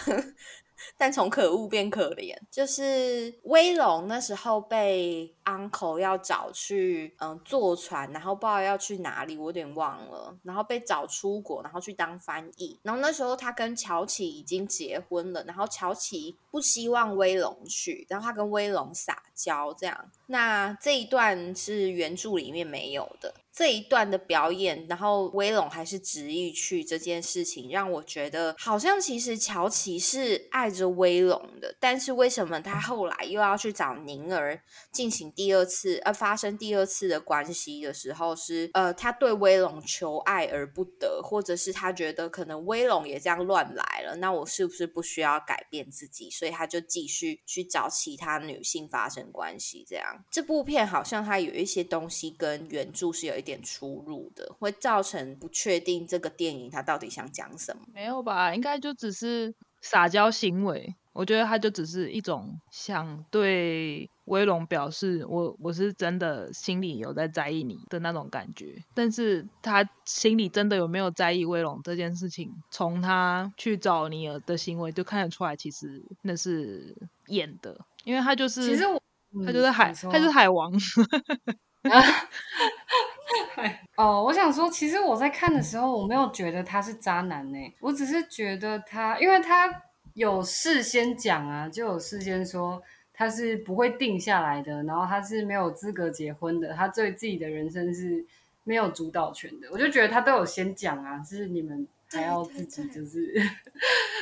[0.95, 10.37] 但从可恶变可怜，就是威龙那时候被 uncle 要找去，嗯，坐船，然后不知道要去哪里，我有点忘了。
[10.43, 12.79] 然后被找出国，然后去当翻译。
[12.83, 20.11] 然后那时候他跟乔琪已经结婚了，然后乔琪不希望威龙去，然后他跟威龙撒娇这样。
[20.27, 23.33] 那这一段是原著里面没有的。
[23.57, 49.83] 这一段的表演，然后威龙还是执意去这件事情，让我觉得好像其实乔琪是爱着威龙的，但是为什么他后来又要去找宁儿进行第二次，呃，发生第二次的关系的时候，是呃，他对威龙求爱而不得，或者是他觉得可能威龙也这样乱来了，那我是不是不需要改变自己，所以他就继续去找其他女性发生关系？
[49.89, 53.46] 这样，这部片好像它有一些东西跟原著是有一。
[53.47, 57.81] 点出入的，会造成不确定这个电影它到底想讲什么？
[57.93, 58.53] 没有吧？
[58.53, 60.93] 应该就只是撒娇行为。
[61.13, 68.75] 我觉得他就只是一种想对威龙表示我我是真的心里有在在意你的那种感觉。
[68.93, 72.51] 但是他心里真的有没有在意威龙这件事情？
[72.69, 76.95] 从他去找尼尔的行为就看得出来，其实那是
[77.29, 79.01] 演的，因为他就是其实我
[79.43, 80.71] 他就是海他是海王。
[83.95, 87.57] 哦，我想说，其实我在看的时候，我没有觉得他是渣男呢。
[87.79, 92.81] 我只是觉得他，因为他有事先讲啊，就有事先说
[93.13, 98.25] 他是不会定下来的，然后他是没有资格结婚的，他对自己的人生是
[98.63, 99.67] 没有主导权的。
[99.71, 103.43] 我就觉得他都有先讲啊，就是你们还要自己就是，对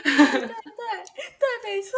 [0.03, 0.53] 对对，
[1.63, 1.89] 没错。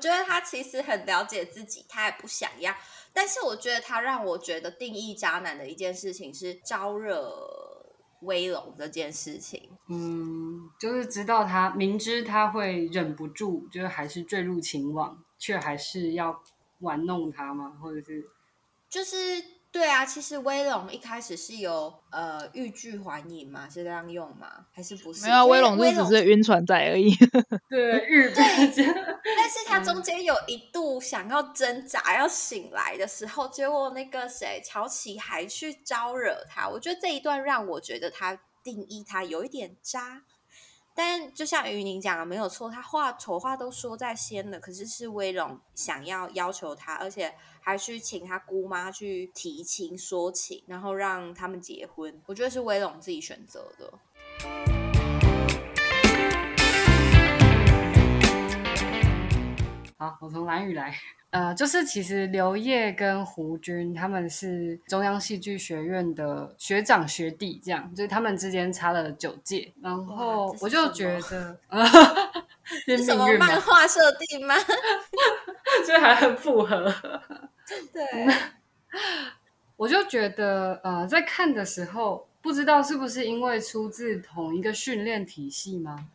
[0.00, 2.74] 我觉得他其实很了解自己，他也不想要。
[3.12, 7.30] 但是我觉得他让我觉得定义渣男的一件事情是招惹
[8.22, 9.68] 威龙这件事情。
[9.90, 16.42] 嗯，就是知道他明知他会忍不住，就是还是坠入情网，却还是要
[16.78, 17.76] 玩弄他吗？
[17.82, 18.24] 或者是
[18.88, 19.59] 就是。
[19.72, 24.66] 对啊，其实威龙一开始是有呃欲拒还迎嘛，是这样用吗？
[24.72, 25.24] 还是不是？
[25.24, 27.14] 没有，威龙就只是晕船仔而已。
[27.70, 36.68] 对，日对，但是他中间有一度想要挣扎、要醒来的时候，结果那个谁乔琪还去招惹他。
[36.68, 40.22] 我觉得这一段让我觉得他定义他有一点渣。
[40.92, 52.20] 但就像于宁讲的，没有错，他话丑话都说在先了，可是是威龙想要要求他，而且还去请他姑妈去提亲说情，然后让他们结婚。
[52.26, 53.92] 我觉得是威龙自己选择的。
[59.96, 60.96] 好，我从蓝雨来。
[61.30, 69.72] 呃，就是其实刘烨跟胡军他们是中央戏剧学院的学长学弟，这样就是他们之间差了九届。
[69.80, 71.56] 然后我就觉得
[72.84, 74.56] 是什么漫画设定吗？
[75.86, 76.92] 就还很符合。
[77.92, 78.02] 对，
[79.76, 86.08] 我就觉得，呃，在看的时候，不知道是不是因为出自同一个训练体系吗？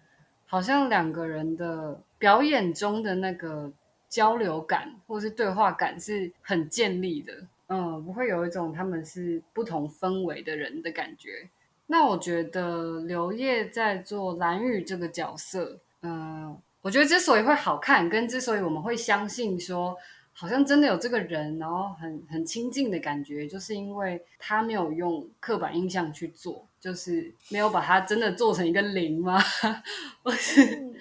[0.45, 3.71] 好像两个人的表演中的那个。
[4.15, 7.33] 交流感或是对话感是很建立的，
[7.67, 11.49] 嗯，不会有一种他们是不同氛围的人的感觉。
[11.87, 19.97] 那我觉得刘烨在做蓝宇这个角色，嗯，我觉得之所以会好看，跟之所以我们会相信说
[20.31, 29.37] 好像真的有这个人，然后很很亲近的感觉，就是因为他没有用刻板印象去做，就是没有把他真的做成一个零吗？
[30.23, 30.93] 或是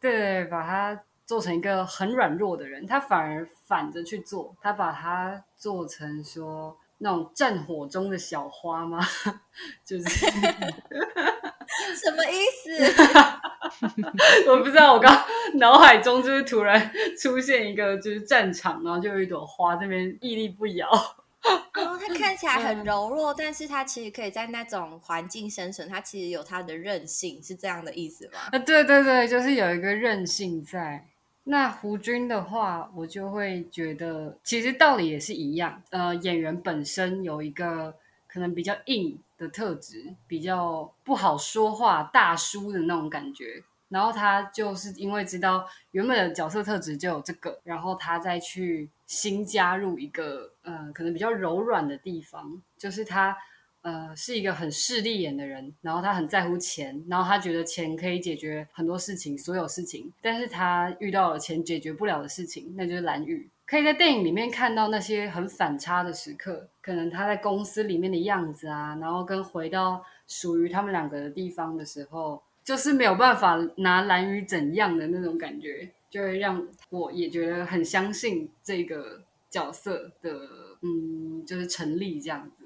[0.00, 6.76] 对，把他做成一个很软弱的人，他反而反着去做，他把它做成说。
[6.98, 9.00] 那种战火中的小花吗？
[9.84, 10.30] 就是 什
[12.16, 12.70] 么意思？
[14.48, 14.94] 我不知道。
[14.94, 15.12] 我刚
[15.54, 20.88] 脑海中就是突然出现一个就是战场，然后就有一朵花这边屹立不摇。
[20.88, 25.88] 哦，它看起来很柔弱，但是它其实可以在那种环境生存。
[25.88, 28.38] 它其实有它的韧性，是这样的意思吗？
[28.52, 31.08] 啊，对对对，就是有一个韧性在。
[31.44, 35.82] 那胡军的话，我就会觉得其实道理也是一样。
[35.90, 37.94] 呃，演员本身有一个
[38.26, 43.62] 可能比较硬的特质，比较不好说话、大叔的那种感觉。
[43.88, 53.36] 然后他就是因为知道原本的角色特质就有这个，然后他再去新加入一个呃，可能比较柔软的地方，就是他。
[53.84, 60.10] 呃，是一个很势利眼的人，然后他很在乎钱，然后他觉得钱可以解决很多事情，所有事情。
[60.22, 63.50] 但是他遇到了钱解决不了的事情，那就是蓝雨。
[63.66, 80.30] 可以在电影里面看到那些很反差的时刻，可能他在公司里面的样子啊，然后跟回到属于他们两个的地方的时候，就是没有办法拿蓝雨怎样的那种感觉，就会让我也觉得很相信这个角色的，
[80.80, 82.64] 嗯，就是成立这样子。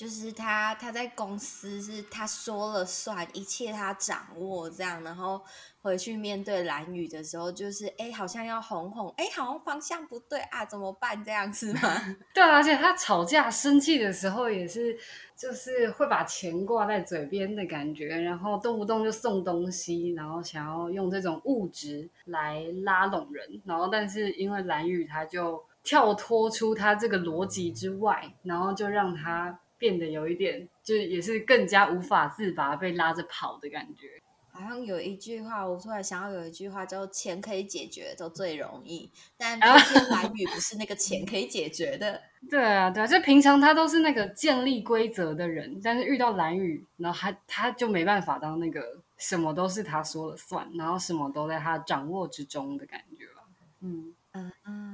[0.00, 5.38] 就是他，他在公司是他说了算，一切他掌握这样，然后
[5.82, 11.22] 回去面对蓝雨的时候，就是哎，好像要哄哄，哎，好像方向不对啊，怎么办？
[11.22, 12.16] 这样是吗？
[12.32, 14.98] 对，而且他吵架生气的时候也是，
[15.36, 29.60] 就是会把钱挂在嘴边的感觉，然后动不动就送东西，然后想要用这种物质来拉拢人，然后但是因为蓝雨他就跳脱出他这个逻辑之外，然后就让他。
[29.80, 34.06] 变得有一点，就是也是更加无法自拔，被拉着跑的感觉。
[34.52, 42.20] 好像有一句话，我突然想到有一句话，叫“钱可以解决都最容易”， 但偏偏蓝宇不是那个钱可以解决的。
[42.50, 53.44] 对啊，对啊，就平常他都是那个建立规则的人，但是遇到蓝宇，然后他他就没办法当那个什么都是他说了算，然后什么都在他掌握之中的感觉吧。
[53.80, 54.89] 嗯嗯嗯。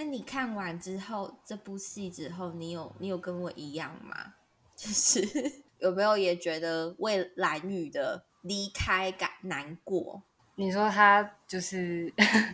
[0.00, 4.32] 那你看完之后，这部戏之后，你有你有跟我一样吗？
[4.74, 5.20] 就是
[5.78, 10.22] 有没有也觉得为蓝宇的离开感难过？
[10.54, 12.10] 你说他就是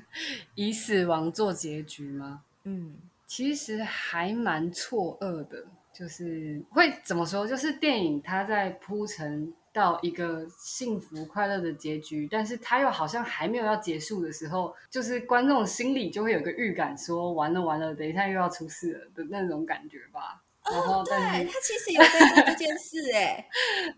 [0.57, 2.43] 以死亡做结局吗？
[2.65, 7.47] 嗯，其实还蛮错愕的，就是会怎么说？
[7.47, 9.55] 就是电影它在铺陈。
[9.77, 20.43] 到一个幸福快乐的结局，但是他又好像还没有要结束的时候，就是观众心里就会有个预感，说完了完了，等一下又要出事了的那种感觉吧。
[20.73, 23.47] 哦，对他其实有在做这件事哎，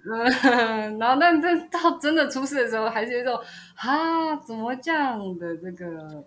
[0.04, 3.34] 嗯， 然后但但到真的出事的时候，还是有一种
[3.76, 5.86] 啊，怎么这样的这个，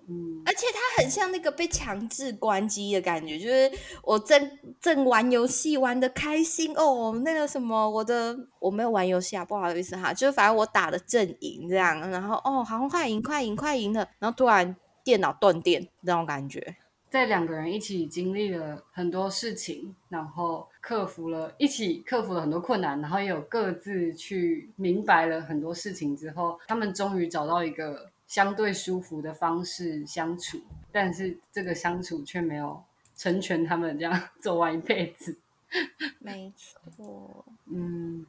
[0.10, 3.72] 嗯，而且他很像那个被强制关机的感觉，就是
[4.04, 16.76] 我正正玩游戏玩的开心哦，那个什么，我的我没有玩游戏啊，不好意思哈，就是反正我打的阵营这样，然后哦，好像快赢快赢快赢了，然后突然电脑断电那种感觉。
[17.12, 32.82] 在两个人一起经历了很多事情，然后克服了一起克服了很多困难，然后也有各自去明白了很多事情之后，他们终于找到一个相对舒服的方式相处，但是这个相处却没有
[33.18, 35.38] 成全他们这样走完一辈子。
[36.20, 38.26] 没错，嗯，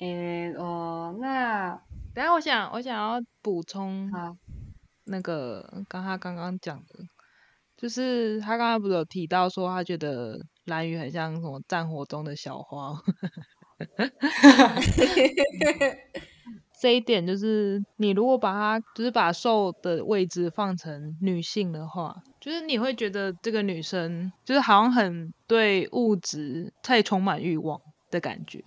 [0.00, 1.80] 诶，哦，那
[2.12, 4.10] 等下我想我想要补充
[5.04, 7.04] 那个刚他刚刚讲的。
[7.84, 12.98] 就是他刚才不是有提到说，他觉得蓝雨很像什么战火中的小花。
[16.80, 27.78] 这一点就是，你如果把它就是把受的位置放成女性的话，就是你会觉得这个女生就是好像很对物质太充满欲望
[28.10, 28.64] 的感觉。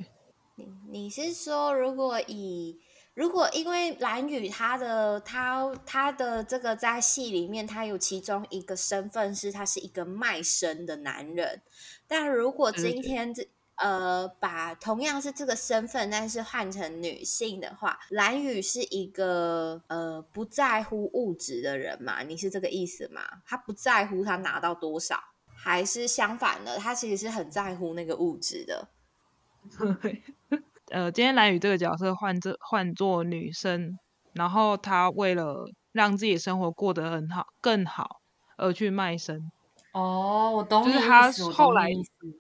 [0.57, 2.78] 你你是说，如果以
[3.18, 11.63] 如果因为蓝宇他的他他的这个在戏里面，他有其中一个身份是他是一个卖身的男人，
[12.07, 22.22] 但如果今天这呃把同样是这个身份，但是换成女性的话，蓝宇是一个呃不在乎物质的人嘛？
[22.22, 23.24] 你是这个意思吗？
[23.47, 25.20] 他不在乎他拿到多少，
[25.55, 26.78] 还是相反的？
[26.78, 28.89] 他其实是很在乎那个物质的。
[30.89, 33.97] 呃，今天蓝宇这个角色换这换做女生，
[34.33, 38.21] 然后她为了让自己生活过得很好更好
[38.57, 39.51] 而去卖身。
[39.93, 41.89] 哦，我懂，就是她后来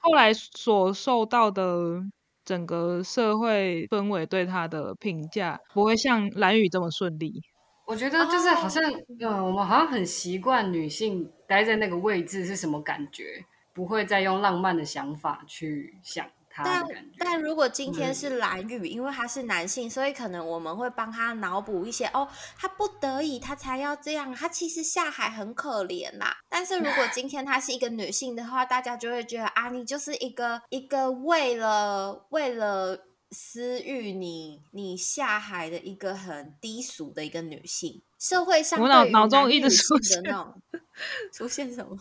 [0.01, 2.01] 后来所受到的
[2.45, 7.41] 整个社会氛围对她的评价，不会像蓝宇这么顺利。
[7.85, 8.83] 我觉得就是好像，
[9.19, 16.25] 嗯，我们好像很习惯女性待在那个位置是什么感觉，不会再用浪漫的想法去想。
[16.63, 16.87] 但
[17.17, 22.27] 但如果今天是蓝宇，因为他是男性，所以可能我们会帮他脑补一些哦，
[22.57, 26.37] 他不得已他才要这样，他其实下海很可怜啦。
[26.49, 32.97] 但是如果今天他是一个女性的话，大家就会觉得啊，你就是一个一个为了为了
[33.31, 38.01] 私欲你你下海的一个很低俗的一个女性。
[38.17, 40.61] 社会上我脑 脑中一直出现那种
[41.31, 41.95] 出现什么？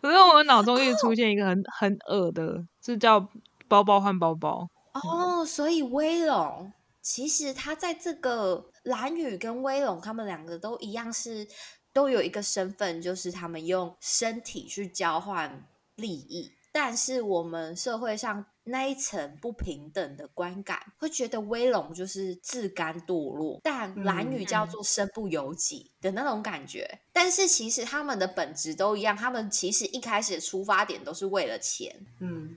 [0.00, 3.28] 可是我脑中一直出现一个很很恶的，是叫。
[3.72, 6.70] 包包换包包哦，所以威龙
[7.00, 11.48] 其实他在这个蓝宇跟威龙，他们两个都一样是
[11.90, 16.52] 都有一个身份，就是他们用身体去交换利益。
[16.70, 27.00] 但是我们社会上那一层不平等的观感，会觉得威龙就是自甘堕落，但蓝宇叫做身不由己的那种感觉。
[27.10, 31.96] 但是其实他们的本质都一样，他们其实一开始的出发点都是为了钱。
[32.18, 32.54] 嗯。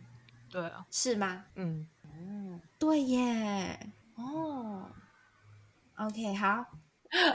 [0.55, 1.43] 对啊，是吗？
[1.55, 3.77] 嗯，哦，对耶，
[4.15, 4.89] 哦
[5.97, 6.65] ，OK，好，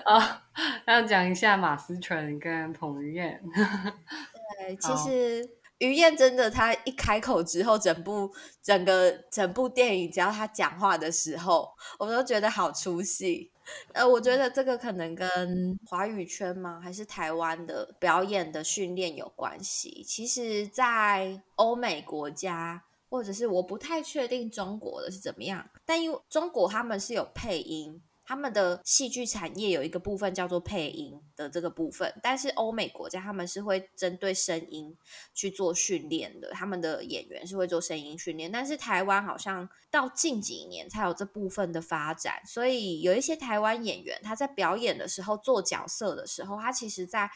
[0.07, 0.43] 啊，
[0.89, 3.39] 要讲一下马思纯跟彭于晏。
[4.59, 5.47] 对，其实
[5.81, 13.53] 于晏真的，他一开口之后，整部整个整部电影，只要他讲话的时候，我都觉得好出戏。
[13.93, 20.03] 呃，我觉得这个可能跟华语圈吗，还是台湾的表演的训练有关系。
[20.09, 22.85] 其实，在欧美国家。
[23.11, 34.97] 或者是我不太确定中国的是怎么样，但因为中国他们是有配音，他们的戏剧产业有一个部分叫做配音的这个部分，但是欧美国家他们是会针对声音
[35.35, 47.29] 去做训练的，他们的演员是会做声音训练，但是台湾好像到近几年才有这部分的发展，所以有一些台湾演员他在表演的时候做角色的时候，他其实在。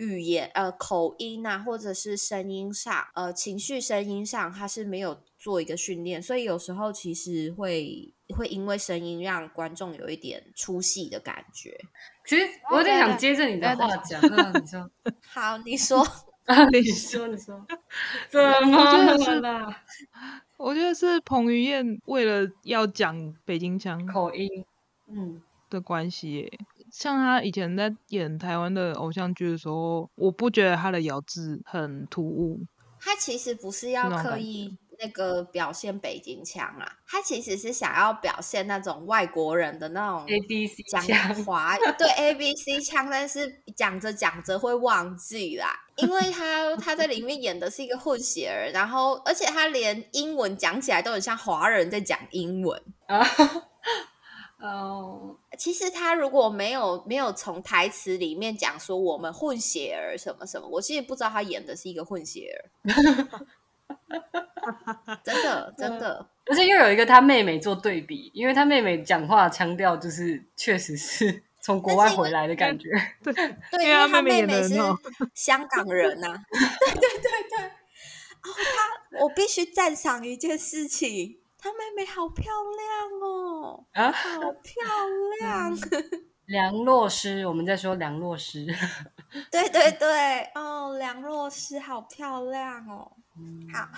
[0.00, 11.78] 语言呃口音啊，或者是声音上，呃情绪声音上，他是没有做一个训练，所以有时候其实会会因为声音让观众有一点出戏的感觉。
[12.24, 14.20] 其实我有点想接着你的话讲，
[14.54, 14.90] 你说
[15.28, 16.02] 好，你说
[16.72, 17.66] 你说你说
[18.30, 19.76] 怎么了？
[20.56, 24.64] 我觉得是彭于晏为了要讲北京腔口音，
[25.08, 26.58] 嗯的关系。
[26.92, 32.60] 像他以前在演台湾的偶像剧的时候，我不觉得他的咬字很突兀。
[33.00, 41.02] 他其实不是要刻意那个表现北京腔啊，他其实是想要表现那种外国人的那种 A B C 讲
[41.46, 53.24] 华对 A B C 腔，但是讲着讲着会忘记啦，因为他 他在里面演的是一个混血儿，然后而且他连英文讲起来都很像华人在讲英文啊。
[54.60, 62.60] 哦，其实他如果没有没有从台词里面讲说我们混血儿什么什么，我其实不知道他演的是一个混血儿，
[65.24, 72.90] 真的真的， 而且又有一个他妹妹做对比，因为他妹妹讲话腔调就是确实是从国外回来的感觉，
[73.22, 73.48] 对对，
[73.84, 74.74] 因为他妹妹是
[75.34, 81.38] 香港人呐，对对对对，哦，他我必须赞赏一件事情。
[81.62, 84.82] 她妹妹好漂亮哦，啊，好漂
[85.40, 85.76] 亮！
[86.46, 88.66] 梁洛施，我们在说梁洛施，
[89.52, 93.12] 对对对，哦，梁洛施好漂亮哦，
[93.72, 93.88] 好，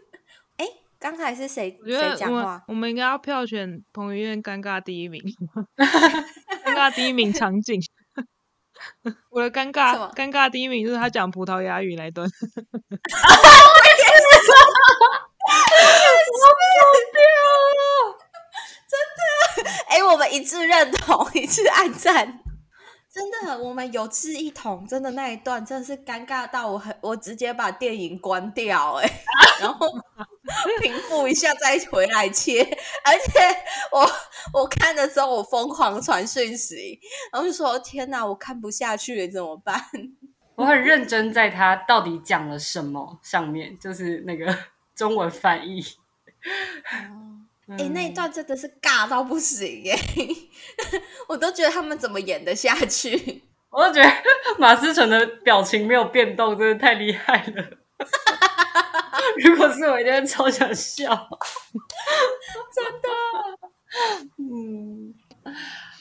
[0.56, 0.66] 哎，
[0.98, 2.62] 刚才是谁谁讲话？
[2.68, 5.20] 我们应该要票选彭于晏尴尬第一名，
[5.76, 7.78] 尴尬第一名场景，
[9.30, 12.26] 我的尴尬尴尬第一名就是他讲葡萄牙语那段。
[15.48, 15.54] 好
[18.88, 19.70] 真的！
[19.88, 22.40] 哎，我们一致认同，一致暗赞。
[23.12, 24.86] 真的，我们有志一同。
[24.86, 29.10] 真的那一段真的是尴尬到我很，我直接把电影关掉，哎，
[29.60, 29.88] 然后
[30.80, 32.62] 平复一下再回来切。
[32.62, 33.40] 而且
[33.90, 34.08] 我
[34.60, 37.00] 我看的时候，我疯狂传讯息，
[37.32, 39.82] 然后就说：“天哪，我看不下去了，怎么办？”
[40.54, 44.46] 我很认真在他到底讲了什么上面，就是那个
[44.98, 45.80] 中文翻译。
[47.78, 49.96] 哎，那一段真的是尬到不行耶！
[51.28, 53.44] 我都觉得他们怎么演得下去？
[53.70, 54.10] 我都觉得
[54.58, 57.64] 马思纯的表情没有变动，真的太厉害了。
[59.44, 61.28] 如果是我，一定会超想笑，
[62.74, 63.08] 真的。
[64.38, 65.14] 嗯，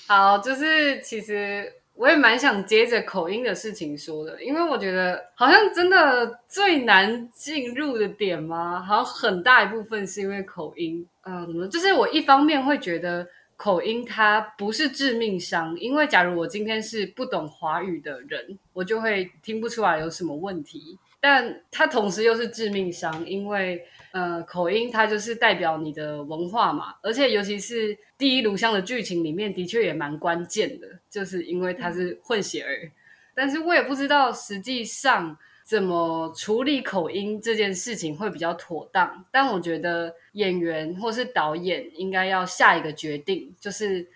[0.07, 11.05] 好，就是其实我也蛮想接着口音的事情说的，因为我觉得好像真的最难进入的点嘛，好像很大一部分是因为口音。
[11.25, 13.27] 嗯，就是我一方面会觉得。
[13.59, 20.95] 口音它不是致命伤，因为假如我今天是不懂华语的人，我就会听不出来有什么问题。
[21.19, 23.83] 但它同时又是致命伤，因为
[24.17, 32.91] 呃，口音它就是代表你的文化嘛，而且尤其是第一炉香的剧情里面，的确也蛮关键的，就是因为它是混血儿。
[33.35, 35.37] 但是我也不知道实际上。
[35.67, 39.25] 怎么处理口音这件事情会比较妥当？
[39.29, 44.07] 但我觉得演员或是导演应该要下一个决定，就是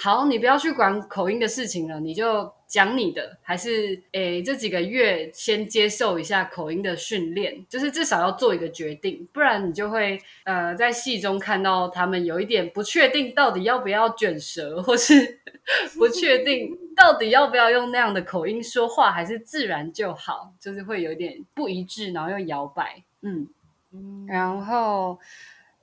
[0.00, 2.52] 好，你不要去管口音的事情了，你就。
[2.68, 15.40] 讲你的，还是诶这几个月先接受一下口音的训练，就是至少要做一个决定，不然你就会呃在戏中看到他们有一点不确定到底要不要卷舌，或是
[15.96, 23.48] 不确定到底要不要用那样的口音说话，还是自然就好，就是会有点不一致，然后又摇摆，嗯
[23.94, 25.18] 嗯，然后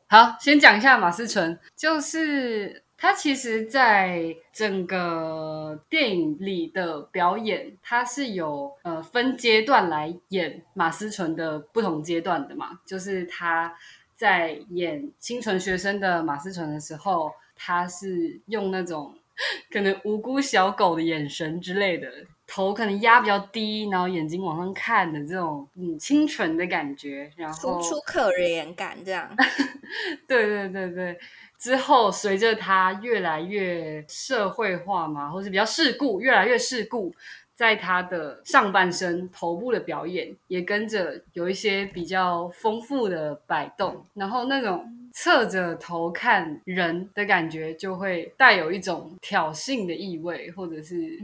[0.05, 2.84] 好，先讲一下马思纯，就是。
[2.97, 12.79] 他其实，在整个电影里的表演，他是有呃分阶段来演马思纯的不同阶段的嘛。
[12.85, 13.75] 就是他
[14.15, 19.13] 在演清纯学生的马思纯的时候，他是用那种
[19.69, 22.09] 可能无辜小狗的眼神之类的，
[22.47, 29.29] 头可能压比较低，然后眼睛往上看的这种嗯清纯的感觉，然后楚楚可怜感这样。
[30.25, 31.19] 对对对对。
[31.57, 37.13] 之后，随着他越来越社会化嘛，或是比较世故，越来越世故，
[37.55, 51.19] 在他的上半身、头部的表演也跟着有一些比较丰富的摆动，然后那种侧着头看人的感觉，就会带有一种挑衅的意味，或者是。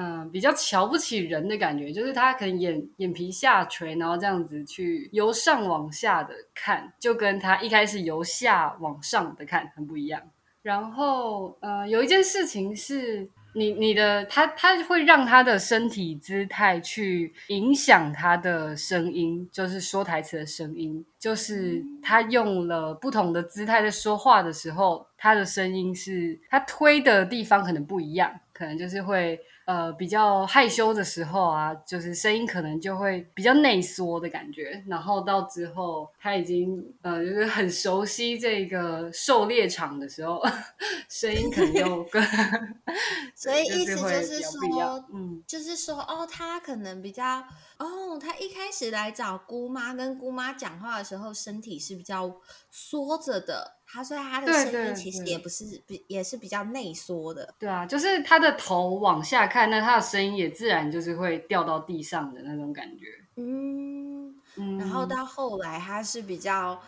[0.00, 10.22] 嗯比较瞧不起人的感觉，就是他可能眼眼皮下垂，然后这样子去由上往下的看，就跟他一开始由下往上的看很不一样。
[10.62, 29.40] 然后，呃，有一件事情是你你的他他会让他的身体姿态去影响他的声音，就是说台词的声音，就是他用了不同的姿态在说话的时候，他的声音是他推的地方可能不一样，可能就是会。
[29.68, 34.82] 呃，比较害羞的时候啊，就是声音可能就会比较内缩的感觉。
[34.86, 40.42] 然后到之后，他已经呃，就是很熟悉这个狩猎场的时候，
[41.10, 42.22] 声音可能又更。
[43.36, 47.44] 所以意思就是说，嗯，就是说，哦，他可能比较，
[47.76, 52.40] 哦，他一开始来找姑妈，跟姑妈讲话的时候，身体是比较
[52.70, 53.77] 缩着的。
[53.90, 63.06] 他说他的声音其实也不是比也是比较内缩的，对啊，就是他的头往下看，那他的声音也自然就是会掉到地上的那种感觉。
[63.36, 64.34] 嗯，
[64.78, 66.80] 然后到后来他是比较。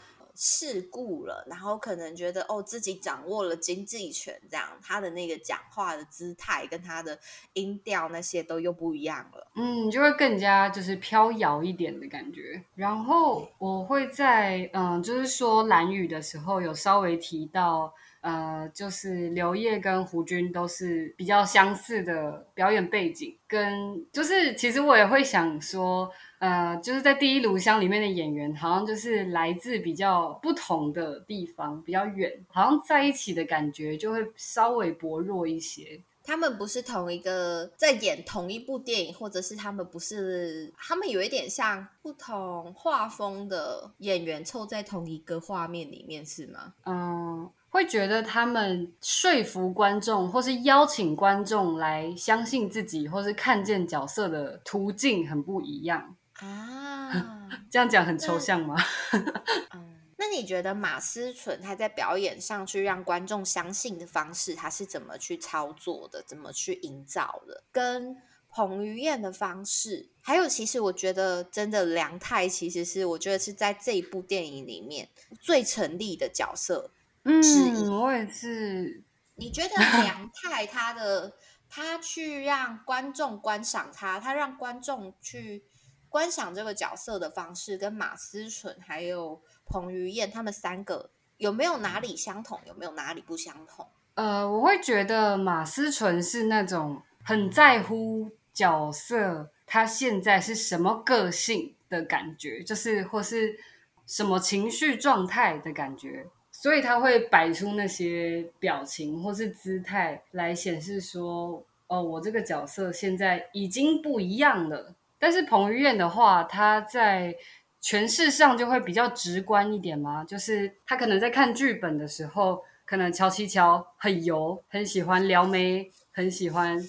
[0.42, 7.18] 事故了，然后可能觉得哦，自己掌握了经济权，这样他的那个讲话的姿态跟他的
[7.52, 9.46] 音调那些都又不一样了。
[9.54, 12.64] 嗯，就会更加就是飘摇一点的感觉。
[12.74, 26.10] 然后我会在嗯，就是说蓝雨的时候有稍微提到，呃，就是刘烨跟胡军都是比较相似的表演背景，跟就是其实我也会想说。
[26.40, 36.00] 呃，就是在第一炉香里面的演员，好像就是来自比较不同的地方，比较远，好像在一起的感觉就会稍微薄弱一些。
[36.22, 46.72] 他们不是同一个在演同一部电影，或者是他们不是，他们有一点像不同画风的演员凑在同一个画面里面，是吗？
[46.86, 56.16] 嗯，会觉得他们说服观众，或是邀请观众来相信自己，或是看见角色的途径很不一样。
[56.40, 58.76] 啊， 这样讲很抽象吗？
[59.74, 66.22] 嗯，那你觉得马思纯他在表演上去让观众相信的方式，他是怎么去操作的？
[66.26, 67.64] 怎么去营造的？
[67.70, 68.16] 跟
[68.48, 75.08] 彭于晏的方式，还有其实我觉得真的梁太其实是我觉得是在这一部电影里面
[75.40, 76.90] 最成立的角色。
[77.24, 77.42] 嗯，
[77.90, 79.02] 我也是。
[79.36, 81.34] 你觉得梁 太他的
[81.68, 85.64] 他去让观众观赏他，他让观众去。
[86.10, 91.08] 观赏这个角色的方式跟马思纯还有彭于晏他们三个
[91.38, 92.60] 有没有哪里相同？
[92.66, 93.86] 有没有哪里不相同？
[94.14, 103.58] 呃，我会觉得马思纯是那种很在乎角色他现在是什么个性的感觉，就是或是
[104.04, 114.96] 什么情绪状态的感觉，所以他会摆出那些表情或是姿态来显示说，哦，我这个角色现在已经不一样了。
[115.20, 117.36] 但是彭于晏的话，他在
[117.80, 126.82] 诠释上就会比较直观一点嘛，就是他可能在看剧本的时候，可能乔七乔很油，很喜欢撩妹，很喜欢。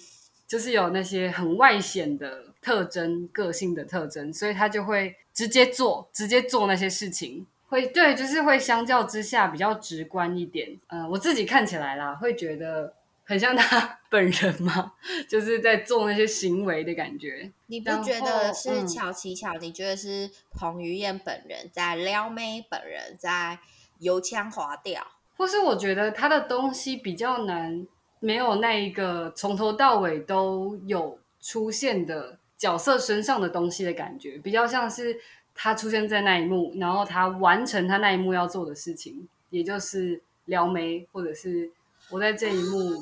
[0.48, 10.78] 就是有那些很外显的特征、个性的特征，所以他就会直接做，直接做那些事情，会对，就是会相较之下比较直观一点。
[10.88, 12.94] 嗯，我自己看起来啦，会觉得
[13.32, 14.92] 很像他 本人嘛，
[15.30, 17.50] 就是在做那些行为的感觉。
[17.68, 19.54] 你不觉得是巧奇巧？
[19.54, 23.58] 你觉得是彭于晏本人在撩妹，本人在
[24.00, 25.02] 油腔滑调，
[25.38, 27.88] 或是我觉得他的东西比较难。
[28.24, 35.20] 没有那一个从头到尾都有出现的角色身上的东西的感觉，比较像是
[35.56, 41.72] 他出现在那一幕，然后他完成他那一幕要做的事情，也就是撩妹，或者是
[42.12, 43.02] 我在这一幕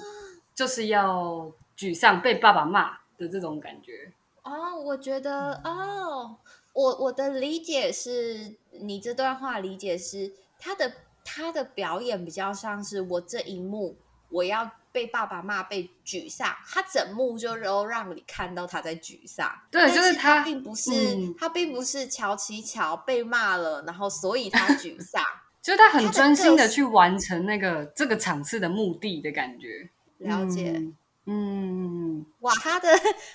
[0.60, 4.12] 就是要沮丧被爸爸骂的这种感觉。
[4.44, 6.36] 哦，我觉得哦，
[6.74, 10.92] 我我的理解是你这段话理解是他的
[11.24, 13.96] 他的表演比较像是我这一幕
[14.30, 14.70] 我要。
[14.92, 19.48] 被爸爸骂，被沮丧，他整幕就都让你看到他在沮丧。
[19.70, 20.92] 对，就是他，并不是
[21.38, 25.24] 他，并不是乔琪乔被骂了，然后所以他沮丧，
[25.62, 29.88] 就是他很专心的去完成那个这个场次的目的的感觉。
[30.20, 30.82] 了解，
[31.26, 32.88] 嗯，哇，他的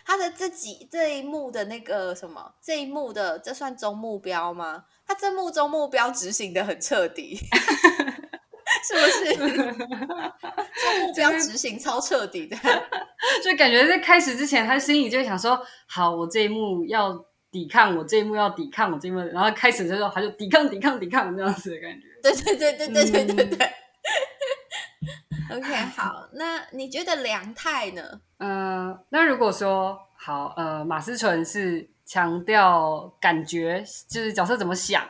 [0.07, 4.85] 他的自己这一幕的那个什么，这一幕的这算中目标吗？
[5.07, 7.39] 他这幕中目标执行的很彻底。
[8.87, 9.35] 是不是？
[11.01, 12.57] 目标执行超彻底的，
[13.43, 15.59] 就感觉在开始之前，他心里就想说
[15.89, 22.07] ：“好，我这一幕要抵抗，我这一幕要抵抗，我这一幕。”然后开始的时候，他就抵抗、抵抗、抵抗这样子的感觉。
[22.23, 23.71] 对对对对对对对对。
[25.51, 28.21] OK， 好，那你觉得梁太呢？
[28.39, 35.05] 嗯，那如果说好，呃，马思纯是强调感觉，就是角色怎么想。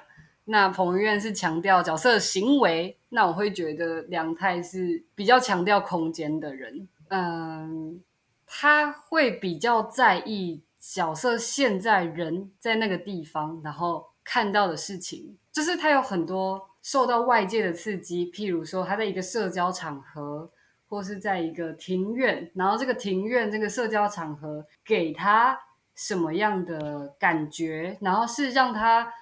[0.47, 6.87] 那彭于晏是强调角色行为，那我会觉得梁太是比较强调空间的人。
[7.09, 8.03] 嗯，
[8.47, 20.49] 他会比较在意角色现在人在那个地方，然后看到的事情，就是他有很多受到外界的刺激，譬如说他在一个社交场合，
[20.89, 25.59] 或是在一个庭院，然后这个庭院这个社交场合给他
[25.97, 29.13] 什么样的感觉，然后是让他。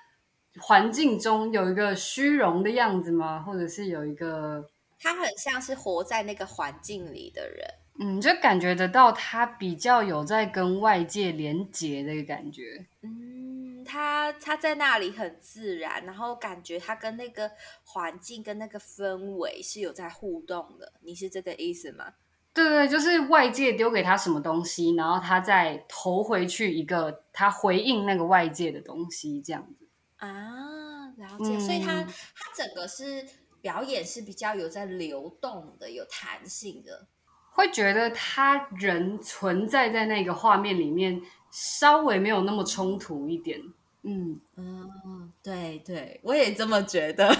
[0.60, 3.42] 环境中有一个虚荣的样子吗？
[3.42, 4.68] 或者是有一个
[5.00, 12.84] 他很像是活在那个环境里的人，嗯，就感觉得到他比较有在跟外界连接的感觉。
[13.00, 13.41] 嗯，
[13.84, 17.50] 他他在那里很自然，然后感觉他跟那个
[17.84, 20.92] 环境跟那个氛围是有在互动的。
[21.00, 22.12] 你是这个意思吗？
[22.54, 29.88] 对对，就是外界丢给他什么东西，然后他再投回去一个他回应那个外界的东西，这样子。
[30.18, 33.26] 啊，了解，所以他他整个是
[33.62, 37.06] 表演是比较有在流动的，有弹性的，
[37.52, 41.22] 会觉得他人存在在那个画面里面，
[41.52, 43.60] 稍微没有那么冲突一点。
[44.02, 47.32] 嗯嗯嗯，对对，我也这么觉得。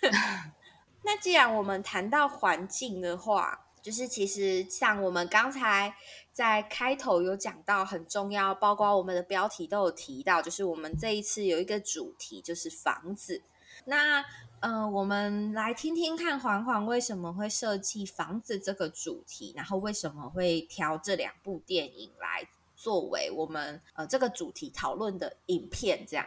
[1.04, 5.94] 那既然我们谈到环境的话，就是其实像我们刚才。
[6.34, 13.40] 在开头有讲到很重要，包括我们的标题都有提到，就是我们这一次有一个主题就是房子。
[13.84, 14.24] 那
[14.58, 22.48] 呃，我们来听听看环环为什么会设计房子这个主题，然后为什么会挑这两部电影来
[22.84, 26.04] 作为我们呃这个主题讨论的影片。
[26.06, 26.26] 这样，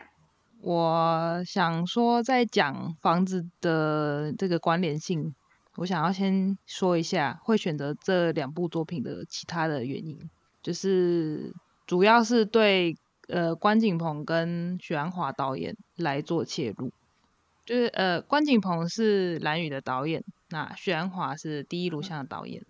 [0.61, 5.35] 我想说，在讲房子的这个关联性。
[5.75, 10.17] 我想要先说一下会选择这两部作品的其他的原因，
[10.63, 11.53] 就是
[11.85, 12.97] 主要是对
[13.27, 16.91] 呃关锦鹏跟许鞍华导演来做切入，
[17.63, 22.65] 就是呃关锦鹏是蓝宇的导演，那许鞍华是第一录像的导演。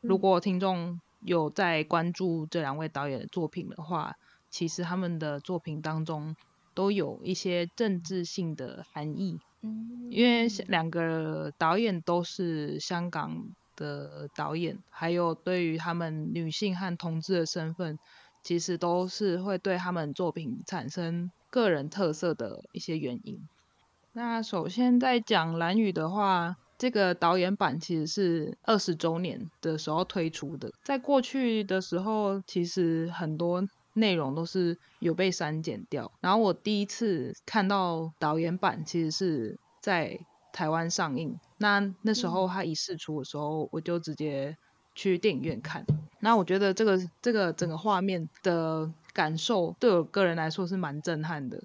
[0.00, 4.16] 如果听众有在关注这两位导演的作品的话，
[4.50, 6.36] 其实他们的作品当中
[6.74, 9.38] 都有一些政治性的含义。
[9.62, 17.98] 嗯因为两个导演都是香港的导演，还有对于他们女性和同志的身份，
[18.42, 23.48] 其实都是会对他们作品产生个人特色的一些原因。
[24.12, 30.70] 那首先在讲蓝宇的话，这个导演版其实是二十周年的时候推出的。
[30.84, 36.10] 在过去的时候，其实很多内容都是有被删减掉。
[36.20, 40.18] 然后我第一次看到导演版，其实是在
[40.52, 41.38] 台湾上映。
[41.58, 44.56] 那那时候他一试出的时候，我就直接
[44.94, 45.84] 去电影院看。
[46.20, 51.62] 那我觉得这个这个整个画面的感受，对我个人来说是蛮震撼的。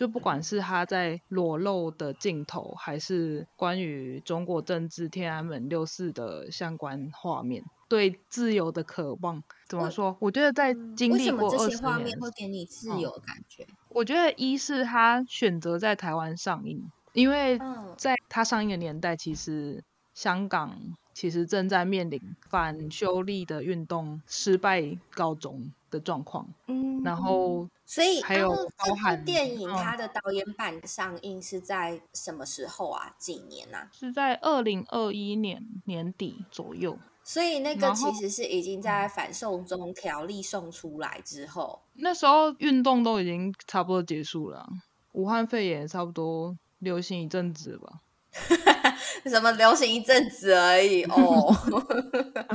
[0.00, 10.16] 就不管是他在裸露的镜头，还是关于中国政治天安门六四的相关画面，对自由的渴望，怎么说？
[10.18, 13.66] 我觉得在经历过这些画面会给你自由的感觉。
[13.90, 16.82] 我觉得一是他选择在台湾上映，
[17.12, 17.60] 因为
[17.98, 19.84] 在他上映的年代，其实
[20.14, 20.78] 香港
[21.12, 26.48] 其实正在面临反修例的运动失败告终的状况。
[26.66, 27.68] 嗯，然后。
[27.84, 33.12] 所以，还有包含电影，它的导演版上映是在什么时候啊？
[33.18, 33.90] 几年啊？
[33.92, 36.96] 是在二零二一年年底左右。
[37.24, 44.68] 所以那个其实是已经在反送中条例送出来之后，那时候运动都已经差不多结束了，
[45.10, 48.00] 武汉肺炎差不多流行一阵子吧。
[49.26, 51.54] 什么流行一阵子而已哦，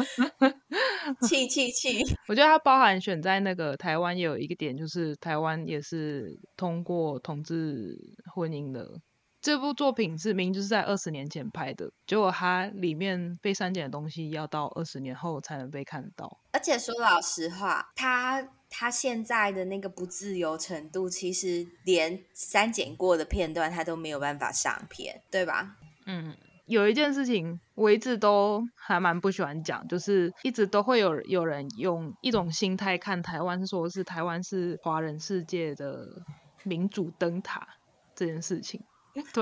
[1.21, 2.03] 气气气！
[2.27, 7.97] 我觉得它包含选在那个台湾也有一个点，就是台湾也是通过同志
[8.33, 8.99] 婚姻的。
[9.41, 16.39] 这部作品是明就是在二十年前拍的，结果它里面被删减的东西要到二十年后才能被看到。
[16.51, 25.75] 而且说老实话，它它现在的那个不自由程度，其实连删减过的片段他都没有办法上片，对吧？
[26.05, 26.35] 嗯。
[26.67, 36.07] 有一件事情我一直都还蛮不喜欢讲，就是一直都会有有人用一种心态看台湾，说是台湾是华人世界的
[36.63, 37.67] 民主灯塔
[38.15, 38.81] 这件事情，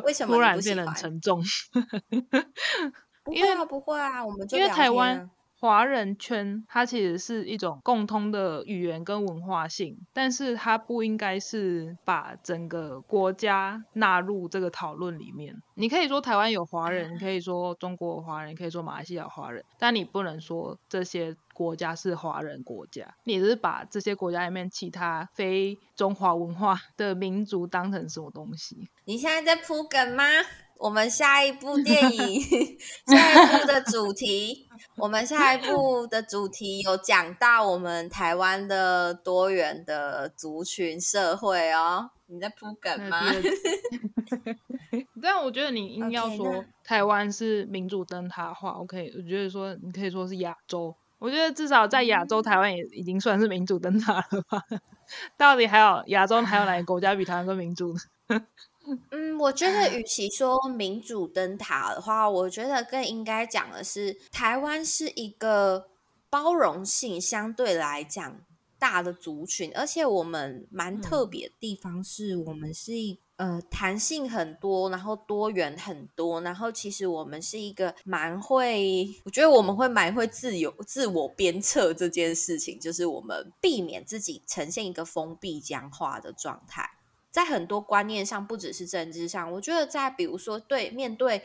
[0.04, 1.42] 为什么突然变得很沉重？
[3.24, 5.32] 不会啊不会啊，我们就因为台湾。
[5.64, 15.56] 华人圈它其实是一种共通的语言跟文化性，但是它不应该是把整个国家纳入这个讨论里面。
[15.76, 23.16] 你可以说台湾有华人，你可以说中国华人，可以说马来西亚华人，但你不能说这些国家是华人国家。
[23.24, 28.90] 你是把这些国家里面其他非中华文化的民族当成什么东西？
[29.06, 30.26] 你现在在铺梗吗？
[30.84, 32.42] 我们下一部电影，
[33.08, 34.68] 下一部的主题，
[34.98, 42.10] 我们下一部的主题有讲到我们台湾的多元的族群社会哦。
[42.26, 43.22] 你在铺梗吗？
[45.24, 49.10] 但我觉得你应要说台湾是民主灯塔化，OK？
[49.16, 54.62] 我觉得说你可以说是亚洲，我觉得至少在亚洲，台湾也已经算是民主灯塔了吧？
[55.38, 57.96] 到底还有亚洲还有哪个国家比台湾更民主？
[59.12, 65.88] 嗯，我觉得与其说民主灯塔的话，我觉得更应该讲的是，台湾是一个
[66.30, 68.42] 包容性相对来讲
[68.78, 86.90] 大的族群，而且我们蛮特别的地方是我们是一呃弹性很多，然后多元很多，然后其实我们是一个蛮会，我觉得我们会蛮会自由自我鞭策这件事情，就是我们避免自己呈现一个封闭僵化的状态。
[87.34, 91.42] 在很多观念上，不只是政治上，我觉得在比如说对面对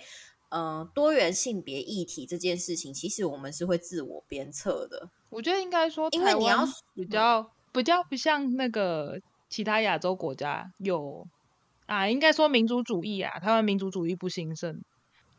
[0.50, 5.08] 呃多元性别议题这件事情，其实我们是会自我鞭策的。
[5.30, 9.18] 我觉得应该说，因为你要比较比较不像那个
[9.48, 11.26] 其他亚洲国家有
[11.86, 14.82] 啊，应该说民族主义啊，台湾民族主义不兴盛，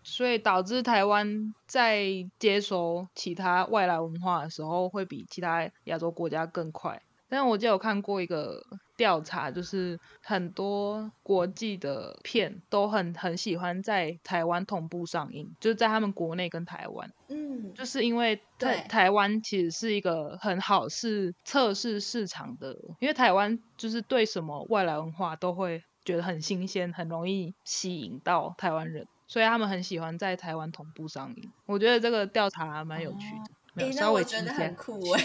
[0.01, 2.07] 所以导致台湾在
[2.39, 6.99] 接收其他外来文化的时候，会比其他亚洲国家更快。
[7.29, 8.63] 但我记得有看过一个
[8.99, 31.51] 调查，就是很多国际的片都很很喜欢在台湾同步上映，就是在他们国内跟台湾，嗯，就是因为台台湾其实是一个很好是测试市场的，因为台湾就是对什么外来文化都会觉得很新鲜，很容易吸引到台湾人，所以他们很喜欢在台湾同步上映。
[31.65, 35.21] 我觉得这个调查蛮有趣的，哎，那我觉得很酷哎。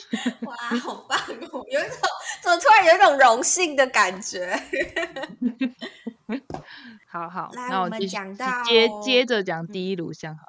[0.46, 1.18] 哇，好棒
[1.52, 1.62] 哦！
[1.70, 1.98] 有一种
[2.42, 4.58] 怎么突然有一种荣幸的感觉。
[7.06, 10.46] 好好，那我们讲到接接着讲第一炉香好。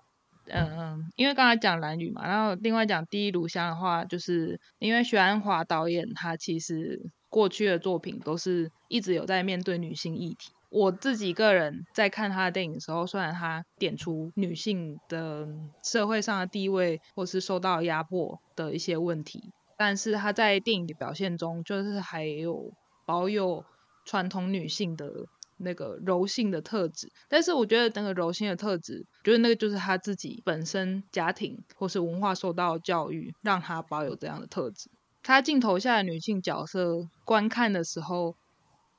[0.47, 10.51] 嗯嗯，因为刚才讲蓝雨嘛，然后另外讲第一炉香的话，就是因为徐安华导演他其实过去的作品都是一直有在面对女性议题。
[10.72, 15.45] 我自己个人在看他的电影的时候，虽然他点出女性的
[15.84, 22.72] 社会上的地位或是受到压迫的一些问题，但是他在电影的表现中，就是还有
[23.05, 23.61] 保有
[24.05, 25.11] 传统女性的
[25.57, 27.11] 那个柔性的特质。
[27.28, 34.89] 但是我觉得那个柔性的特质，觉得那个就是他自己本身家庭或是文化受到教育，让他保有这样的特质。
[35.22, 38.38] 他镜头下的女性角色观看的时候。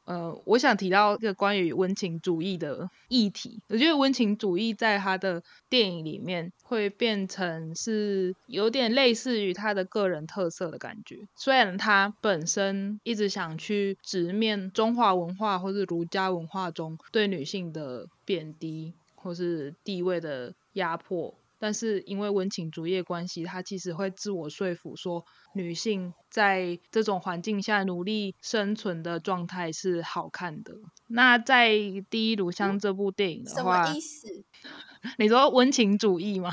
[0.04, 3.60] 呃，我想提到一个关于温情主义的议题。
[3.68, 11.16] 我觉得温情主义在他的电影里面会变成是有点类似于他的个人特色的感觉。
[11.36, 21.32] 虽然他本身一直想去直面中华文化或是儒家文化中对女性的贬低或是地位的压迫。
[21.62, 30.74] 但是因为温情主义关系，他其实会自我说服说，女性在这种环境下努力生存的状态是好看的。
[31.06, 31.70] 那在
[32.10, 34.44] 《第一炉香》这部电影的话，什么意思？
[35.18, 36.50] 你说温情主义吗？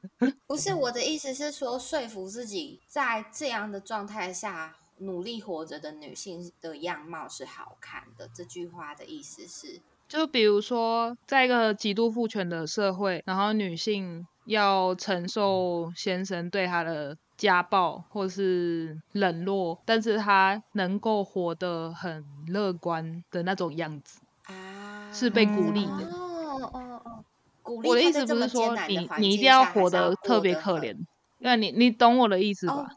[0.46, 8.28] 不是，我的意思是说，说服自己在这样的状态下努力活着的女性的样貌是好看的。
[8.34, 14.26] 这句话的意思是，就比如说，在一个极度父权的社会，然后女性。
[14.50, 26.10] 要承受先生对他的家暴或是冷落，但是他能够活得很乐观的那种样子啊，是被鼓励的。
[26.10, 27.24] 哦哦哦，
[27.62, 27.88] 鼓励。
[27.88, 30.96] 我的意思不是说你你一定要活得特别可怜，
[31.38, 32.88] 那你你懂我的意思吧？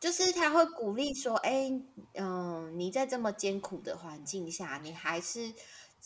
[0.00, 1.70] 就是他会鼓励说，哎，
[2.14, 5.52] 嗯，你在这么艰苦的环境下，你还是。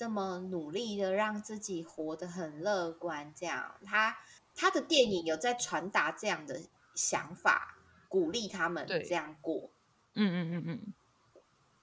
[0.03, 4.19] 这么努力的让自己活得很乐观，这样他
[4.53, 6.61] 他的电影有在传达这样的
[6.93, 7.79] 想法，
[8.09, 9.71] 鼓励他们这样过。
[10.15, 10.93] 嗯嗯嗯嗯。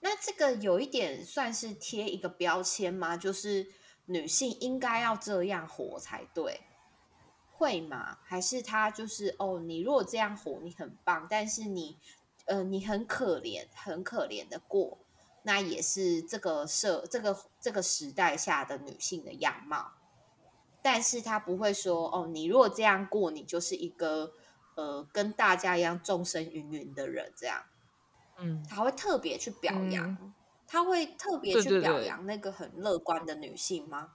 [0.01, 3.15] 那这个有一点算是贴一个标签吗？
[3.15, 3.71] 就是
[4.07, 6.59] 女性应该要这样活才对，
[7.53, 8.17] 会吗？
[8.25, 11.97] 还是他就是哦，你如果这样活，你很棒，但是你
[12.47, 14.97] 呃，你很可怜，很可怜的过。
[15.49, 19.93] 那也是这个社这个这个时代下的女性的样貌，
[20.79, 24.31] 但是她不会说哦，你如果这样过，你就是一个
[24.75, 27.63] 呃跟大家一样众生芸芸的人，这样，
[28.37, 30.33] 嗯，他会特别去表扬，
[30.67, 34.11] 他会特别去表扬那个很乐观的女性吗？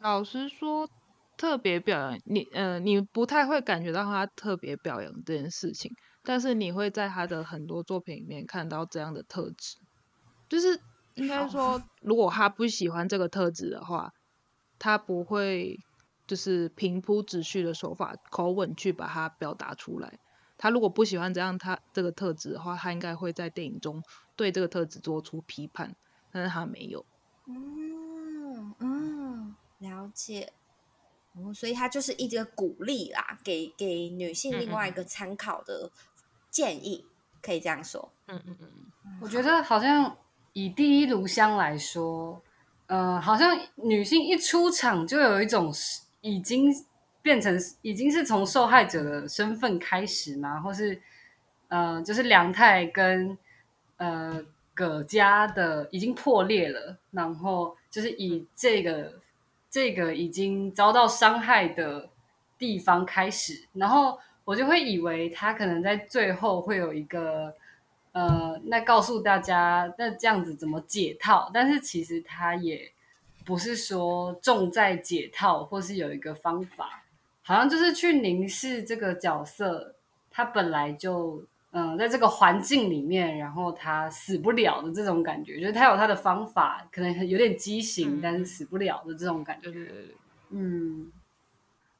[0.00, 0.88] 老实说，
[1.36, 5.92] 特别表扬你，呃，你不太会感觉到他特别表扬这件事情，
[6.24, 9.76] 但是你会在他的很多作品里面看到这样的特质。
[10.52, 10.78] 就是
[11.14, 14.12] 应该说，如果他不喜欢这个特质的话，
[14.78, 15.80] 他不会
[16.26, 20.18] 就是平铺直叙的手法、口吻去把它表达出来。
[20.58, 24.02] 他如果不喜欢这样他这个特质的话，他应该会在电影中
[24.36, 25.96] 对这个特质做出批判，
[26.30, 27.02] 但是他没有。
[27.46, 30.52] 嗯嗯，了解。
[31.34, 35.90] 哦，所以他就是一个鼓励啦，给给女性另外一个参考的
[36.50, 37.06] 建议，
[37.40, 38.12] 可以这样说。
[38.26, 40.14] 嗯嗯嗯，我觉得好像。
[40.54, 42.42] 以第一炉香来说，
[42.86, 45.72] 呃，好像女性一出场就有一种
[46.20, 46.70] 已经
[47.22, 51.00] 变成已经是从受害者的身份开始嘛，或是
[51.68, 53.36] 呃，就是梁太跟
[53.96, 54.44] 呃
[54.74, 59.14] 葛家的已经破裂了，然后就是以这个
[59.70, 62.10] 这个已经遭到伤害的
[62.58, 67.54] 地方开始，然后我就会以为他可能在最后会有一个。
[68.12, 71.50] 呃，那告诉大家，那这样子怎么解套？
[71.52, 72.92] 但是其实他也
[73.42, 77.04] 不是说重在解套，或是有一个方法，
[77.42, 79.94] 好像就是去凝视这个角色，
[80.30, 89.70] 他本来就嗯，在这个环境里面，然后他死不了的这种感觉，就是他有他的方法，可能有点畸形，但是死不了的这种感觉。
[89.70, 90.14] 对对对，
[90.50, 91.10] 嗯。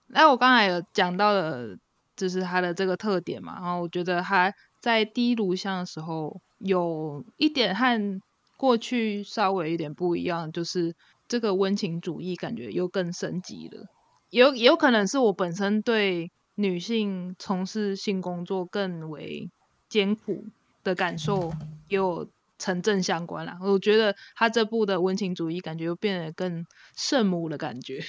[0.09, 1.79] 那我刚才有讲到的，
[2.15, 4.53] 就是他的这个特点嘛，然后我觉得他。
[4.83, 8.21] 在第一炉香的时候，有一点和
[8.59, 10.95] 过去稍微有点不一样，就是
[11.29, 13.87] 这个温情主义感觉又更升级了。
[14.31, 19.49] 有有可能是我本身对女性从事性工作更为
[19.89, 20.47] 艰苦
[20.83, 21.51] 的感受
[21.89, 22.29] 也有
[22.59, 23.57] 成正相关了。
[23.63, 26.65] 我觉得他这部的温情主义感觉又变得更
[26.97, 28.03] 圣母的感觉。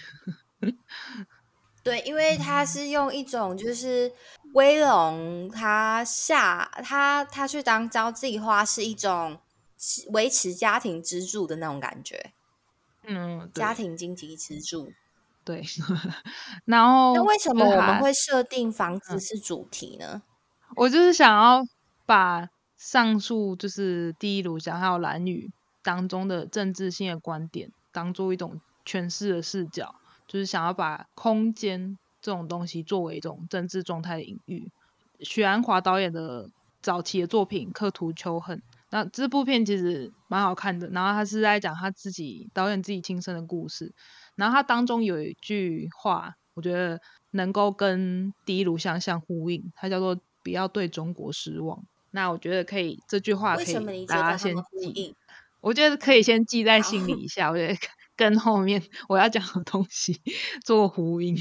[1.84, 4.12] 对，因为他是用一种就是
[4.54, 9.38] 威龙，他下他他去当交际花是一种
[10.14, 12.32] 维持家庭支柱的那种感觉，
[13.04, 14.94] 嗯，家庭经济支柱。
[15.44, 15.62] 对，
[16.64, 20.22] 然后那为什么我们会设定房子是主题呢？
[20.78, 21.62] 我就是想要
[22.06, 25.52] 把上述就是第一炉香还有蓝雨
[25.84, 29.96] 当中的政治性的观点当做一种诠释的视角。
[30.34, 34.72] 就是想要把空间这种东西作为一种政治状态的隐喻。
[35.20, 36.50] 许鞍华导演的
[36.82, 38.58] 早期的作品《刻图秋恨》，
[38.90, 40.88] 那这部片其实蛮好看的。
[40.90, 43.94] 然后他是在讲他自己导演自己亲身的故事，
[44.36, 51.86] 然后他当中有一句话，我觉得能够跟第一炉香相呼应，它叫做不要对中国失望。
[52.10, 55.16] 那我觉得可以，这句话可以大家先记忆，
[55.62, 57.76] 我觉得可以先记在心里一下，我觉得。
[58.16, 60.22] 跟后面我要讲的东西
[60.64, 61.36] 做呼应